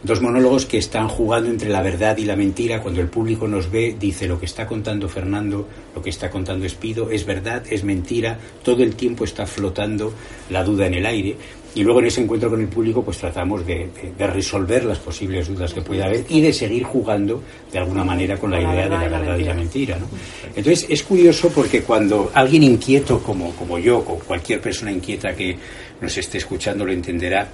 Dos 0.02 0.20
monólogos 0.20 0.66
que 0.66 0.78
están 0.78 1.08
jugando 1.08 1.50
entre 1.50 1.68
la 1.68 1.82
verdad 1.82 2.16
y 2.18 2.26
la 2.26 2.36
mentira. 2.36 2.80
Cuando 2.80 3.00
el 3.00 3.08
público 3.08 3.48
nos 3.48 3.70
ve, 3.70 3.96
dice 3.98 4.28
lo 4.28 4.38
que 4.38 4.46
está 4.46 4.66
contando 4.66 5.08
Fernando, 5.08 5.66
lo 5.94 6.02
que 6.02 6.10
está 6.10 6.30
contando 6.30 6.66
Espido, 6.66 7.10
es 7.10 7.24
verdad, 7.26 7.64
es 7.68 7.82
mentira. 7.82 8.38
Todo 8.62 8.82
el 8.82 8.94
tiempo 8.94 9.24
está 9.24 9.46
flotando 9.46 10.12
la 10.50 10.62
duda 10.62 10.86
en 10.86 10.94
el 10.94 11.06
aire. 11.06 11.36
Y 11.74 11.82
luego 11.82 12.00
en 12.00 12.06
ese 12.06 12.22
encuentro 12.22 12.48
con 12.48 12.60
el 12.60 12.68
público 12.68 13.04
pues 13.04 13.18
tratamos 13.18 13.66
de, 13.66 13.90
resolver 14.18 14.84
las 14.84 14.98
posibles 14.98 15.48
dudas 15.48 15.74
que 15.74 15.82
pueda 15.82 16.06
haber 16.06 16.24
y 16.28 16.40
de 16.40 16.52
seguir 16.52 16.84
jugando 16.84 17.42
de 17.70 17.78
alguna 17.78 18.02
manera 18.02 18.38
con 18.38 18.50
la 18.50 18.60
idea 18.60 18.84
de 18.84 18.88
la 18.88 19.08
verdad 19.08 19.36
y 19.36 19.44
la 19.44 19.54
mentira. 19.54 19.98
¿no? 19.98 20.06
Entonces 20.54 20.86
es 20.88 21.02
curioso 21.02 21.50
porque 21.50 21.82
cuando 21.82 22.30
alguien 22.32 22.62
inquieto 22.62 23.22
como, 23.22 23.52
como 23.56 23.78
yo, 23.78 23.98
o 23.98 24.18
cualquier 24.18 24.60
persona 24.60 24.90
inquieta 24.90 25.34
que 25.34 25.56
nos 26.00 26.16
esté 26.16 26.38
escuchando 26.38 26.84
lo 26.84 26.92
entenderá, 26.92 27.48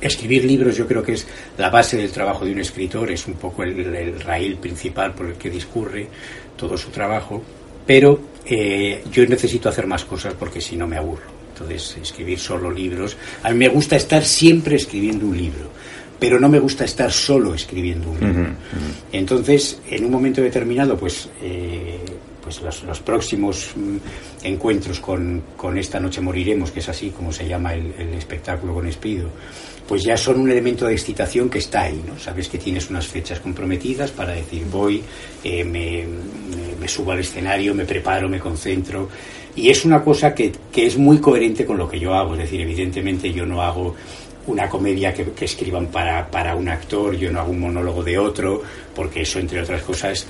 escribir 0.00 0.44
libros 0.44 0.76
yo 0.76 0.86
creo 0.86 1.02
que 1.02 1.12
es 1.12 1.26
la 1.58 1.68
base 1.68 1.96
del 1.96 2.10
trabajo 2.10 2.44
de 2.44 2.52
un 2.52 2.60
escritor, 2.60 3.10
es 3.10 3.26
un 3.26 3.34
poco 3.34 3.62
el, 3.62 4.20
raíl 4.20 4.56
principal 4.56 5.14
por 5.14 5.26
el 5.26 5.34
que 5.34 5.50
discurre 5.50 6.08
todo 6.56 6.76
su 6.78 6.90
trabajo, 6.90 7.42
pero 7.86 8.18
eh, 8.46 9.04
yo 9.12 9.26
necesito 9.26 9.68
hacer 9.68 9.86
más 9.86 10.04
cosas 10.04 10.34
porque 10.34 10.60
si 10.60 10.76
no 10.76 10.86
me 10.86 10.96
aburro 10.96 11.41
entonces 11.52 11.96
escribir 12.00 12.38
solo 12.38 12.70
libros. 12.70 13.16
A 13.42 13.50
mí 13.50 13.58
me 13.58 13.68
gusta 13.68 13.96
estar 13.96 14.24
siempre 14.24 14.76
escribiendo 14.76 15.26
un 15.26 15.36
libro, 15.36 15.70
pero 16.18 16.40
no 16.40 16.48
me 16.48 16.58
gusta 16.58 16.84
estar 16.84 17.12
solo 17.12 17.54
escribiendo 17.54 18.10
un 18.10 18.20
libro. 18.20 18.50
Entonces, 19.12 19.80
en 19.88 20.04
un 20.04 20.10
momento 20.10 20.40
determinado, 20.40 20.96
pues, 20.96 21.28
eh, 21.42 21.98
pues 22.58 22.82
los, 22.84 23.00
próximos 23.00 23.70
mm, 23.74 24.46
encuentros 24.46 25.00
con, 25.00 25.42
Esta 25.76 26.00
Noche 26.00 26.20
Moriremos, 26.20 26.70
que 26.70 26.80
es 26.80 26.88
así 26.88 27.10
como 27.10 27.32
se 27.32 27.46
llama 27.46 27.74
el, 27.74 28.14
espectáculo 28.14 28.74
con 28.74 28.86
Espido, 28.86 29.28
pues 29.86 30.02
ya 30.04 30.16
son 30.16 30.40
un 30.40 30.50
elemento 30.50 30.86
de 30.86 30.92
excitación 30.92 31.50
que 31.50 31.58
está 31.58 31.82
ahí, 31.82 32.02
¿no? 32.06 32.18
Sabes 32.18 32.48
que 32.48 32.58
tienes 32.58 32.88
unas 32.88 33.06
fechas 33.06 33.40
comprometidas 33.40 34.10
para 34.10 34.32
decir 34.32 34.64
voy, 34.70 35.02
eh, 35.42 35.64
me 35.64 36.88
subo 36.88 37.12
al 37.12 37.20
escenario, 37.20 37.74
me 37.74 37.84
preparo, 37.84 38.28
me 38.28 38.38
concentro 38.38 39.08
y 39.54 39.68
es 39.68 39.84
una 39.84 40.02
cosa 40.02 40.34
que, 40.34 40.52
que, 40.72 40.86
es 40.86 40.96
muy 40.96 41.18
coherente 41.18 41.66
con 41.66 41.76
lo 41.76 41.88
que 41.88 42.00
yo 42.00 42.14
hago. 42.14 42.32
Es 42.34 42.40
decir, 42.40 42.60
evidentemente 42.60 43.32
yo 43.32 43.44
no 43.44 43.60
hago 43.60 43.94
una 44.46 44.68
comedia 44.68 45.12
que, 45.12 45.26
escriban 45.44 45.86
para, 45.86 46.30
para, 46.30 46.56
un 46.56 46.68
actor, 46.68 47.14
yo 47.16 47.30
no 47.30 47.40
hago 47.40 47.50
un 47.50 47.60
monólogo 47.60 48.02
de 48.02 48.18
otro, 48.18 48.62
porque 48.94 49.22
eso, 49.22 49.38
entre 49.38 49.60
otras 49.60 49.82
cosas, 49.82 50.26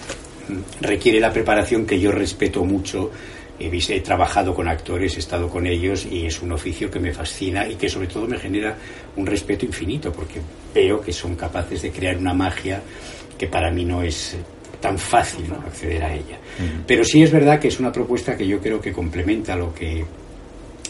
requiere 0.81 1.21
la 1.21 1.33
preparación 1.33 1.87
que 1.87 1.99
yo 1.99 2.13
respeto 2.13 2.65
mucho. 2.65 3.11
He, 3.59 3.71
he 3.71 4.01
trabajado 4.01 4.55
con 4.55 4.67
actores, 4.67 5.17
he 5.17 5.21
estado 5.21 5.49
con 5.49 5.67
ellos 5.67 6.07
y 6.11 6.27
es 6.27 6.43
un 6.43 6.53
oficio 6.53 6.91
que 6.91 6.99
me 6.99 7.13
fascina 7.13 7.69
y 7.69 7.77
que 7.77 7.89
sobre 7.89 8.09
todo 8.09 8.27
me 8.27 8.39
genera 8.39 8.77
un 9.17 9.27
respeto 9.27 9.65
infinito, 9.65 10.11
porque 10.11 10.41
veo 10.75 11.01
que 11.01 11.13
son 11.13 11.37
capaces 11.37 11.83
de 11.83 11.91
crear 11.91 12.17
una 12.17 12.35
magia 12.35 12.83
que 13.39 13.47
para 13.47 13.71
mí 13.71 13.85
no 13.85 14.03
es 14.03 14.37
tan 14.83 14.99
fácil 14.99 15.47
acceder 15.65 16.03
a 16.03 16.13
ella. 16.13 16.39
Pero 16.87 17.05
sí 17.05 17.23
es 17.23 17.31
verdad 17.31 17.59
que 17.59 17.69
es 17.69 17.79
una 17.79 17.93
propuesta 17.93 18.37
que 18.37 18.47
yo 18.47 18.61
creo 18.61 18.81
que 18.81 18.93
complementa 18.93 19.57
lo 19.57 19.73
que, 19.73 20.05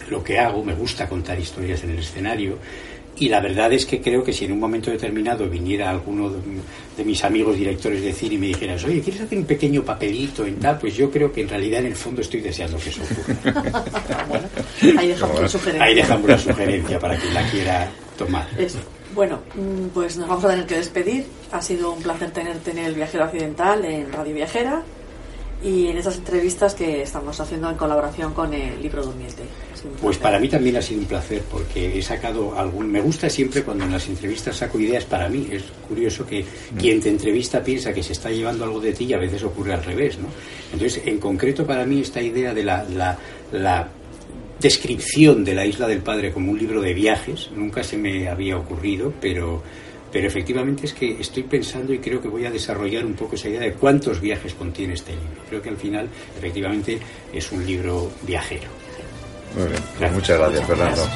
lo 0.09 0.25
que 0.25 0.39
hago. 0.39 0.65
Me 0.65 0.75
gusta 0.75 1.09
contar 1.09 1.39
historias 1.39 1.85
en 1.85 1.91
el 1.91 1.99
escenario. 1.99 2.59
Y 3.19 3.29
la 3.29 3.41
verdad 3.41 3.73
es 3.73 3.85
que 3.85 4.01
creo 4.01 4.25
que 4.25 4.33
si 4.33 4.47
en 4.47 4.53
un 4.53 4.61
momento 4.61 4.91
determinado 4.91 5.49
viniera 5.49 5.91
alguno 5.91 6.31
de, 6.31 7.05
mis 7.05 7.23
amigos 7.25 7.57
directores 7.57 8.03
de 8.03 8.13
cine 8.13 8.35
y 8.37 8.39
me 8.39 8.47
dijeras, 8.47 8.85
oye, 8.85 9.01
¿quieres 9.01 9.23
hacer 9.23 9.39
un 9.39 9.45
pequeño 9.45 9.83
papelito 9.83 10.47
en 10.47 10.59
tal? 10.59 10.79
Pues 10.79 10.97
yo 10.97 11.11
creo 11.11 11.33
que 11.33 11.43
en 11.43 11.49
realidad 11.49 11.81
en 11.81 11.87
el 11.87 11.97
fondo 11.97 12.21
estoy 12.21 12.41
deseando 12.41 12.79
que 12.79 12.89
eso 12.89 13.03
ocurra. 13.03 13.85
ahí 14.99 15.09
dejamos 15.09 15.39
una 15.39 15.49
sugerencia. 15.49 15.85
Ahí 15.85 15.95
dejamos 15.95 16.25
una 16.25 16.39
sugerencia 16.39 16.99
para 16.99 17.17
quien 17.17 17.35
la 17.35 17.51
quiera 17.51 17.91
tomar. 18.17 18.47
Bueno, 19.15 19.41
mm, 19.55 19.89
pues 19.89 20.17
nos 20.17 20.29
vamos 20.29 20.45
a 20.45 20.49
tener 20.49 20.67
que 20.67 20.77
despedir. 20.77 21.27
Ha 21.51 21.61
sido 21.61 21.93
un 21.93 22.03
placer 22.03 22.31
tenerte 22.31 22.71
en 22.71 22.79
el 22.79 22.95
Viajero 22.95 23.25
Accidental 23.25 23.85
en 23.85 24.11
Radio 24.11 24.35
Viajera 24.35 24.83
y 25.63 25.87
en 25.87 25.97
estas 25.97 26.17
entrevistas 26.17 26.75
que 26.75 27.03
estamos 27.03 27.39
haciendo 27.41 27.71
en 27.71 27.77
colaboración 27.77 28.33
con 28.35 28.53
el 28.53 28.81
libro 28.83 29.05
Durmiente. 29.05 29.43
Pues 30.01 30.19
para 30.19 30.39
mí 30.39 30.49
también 30.49 30.77
ha 30.77 30.83
sido 30.83 31.01
un 31.01 31.07
placer 31.07 31.43
porque 31.51 31.99
he 31.99 32.03
sacado 32.03 32.57
algún... 32.57 32.91
Me 32.91 33.01
gusta 33.01 33.29
siempre 33.29 33.63
cuando 33.63 33.85
en 33.85 33.93
las 33.93 34.09
entrevistas 34.09 34.57
saco 34.57 34.79
ideas 34.79 35.05
para 35.05 35.29
mí. 35.29 35.49
Es 35.51 35.65
curioso 35.87 36.27
que 36.27 36.43
mm. 36.43 36.77
quien 36.77 37.01
te 37.01 37.09
entrevista 37.09 37.63
piensa 37.63 37.93
que 37.93 38.03
se 38.03 38.13
está 38.13 38.31
llevando 38.31 38.65
algo 38.65 38.81
de 38.81 38.93
ti 38.93 39.05
y 39.05 39.13
a 39.13 39.19
veces 39.19 39.43
ocurre 39.43 39.75
al 39.75 39.85
revés, 39.85 40.19
¿no? 40.19 40.29
Entonces, 40.73 41.03
en 41.05 41.19
concreto 41.19 41.67
para 41.67 41.85
mí 41.85 42.01
esta 42.01 42.21
idea 42.21 42.55
de 42.55 42.65
la, 42.65 42.85
la, 42.85 43.19
la 43.53 43.89
descripción 44.61 45.45
de 45.45 45.55
la 45.55 45.67
isla 45.67 45.89
del 45.89 46.01
padre 46.01 46.33
como 46.33 46.53
un 46.53 46.59
libro 46.59 46.81
de 46.81 46.95
viajes 46.95 47.51
nunca 47.55 47.83
se 47.83 47.97
me 47.97 48.29
había 48.29 48.57
ocurrido, 48.57 49.13
pero, 49.21 49.63
pero 50.13 50.29
efectivamente 50.29 50.87
es 50.87 50.93
que 50.93 51.21
estoy 51.21 51.45
pensando 51.45 51.93
y 51.93 51.99
creo 51.99 52.21
que 52.21 52.29
voy 52.29 52.45
a 52.45 52.51
desarrollar 52.51 53.05
un 53.07 53.15
poco 53.15 53.35
esa 53.35 53.49
idea 53.49 53.61
de 53.61 53.73
cuántos 53.73 54.21
viajes 54.21 54.55
contiene 54.55 54.95
este 54.95 55.13
libro. 55.13 55.43
Creo 55.49 55.63
que 55.63 55.71
al 55.71 55.79
final, 55.79 56.09
efectivamente, 56.37 56.99
es 57.33 57.51
un 57.51 57.67
libro 57.67 58.11
viajero. 58.23 58.69
Muy 59.57 59.69
bien, 59.69 59.83
pues 59.99 60.13
muchas 60.13 60.39
gracias, 60.39 60.67
Fernando. 60.67 61.09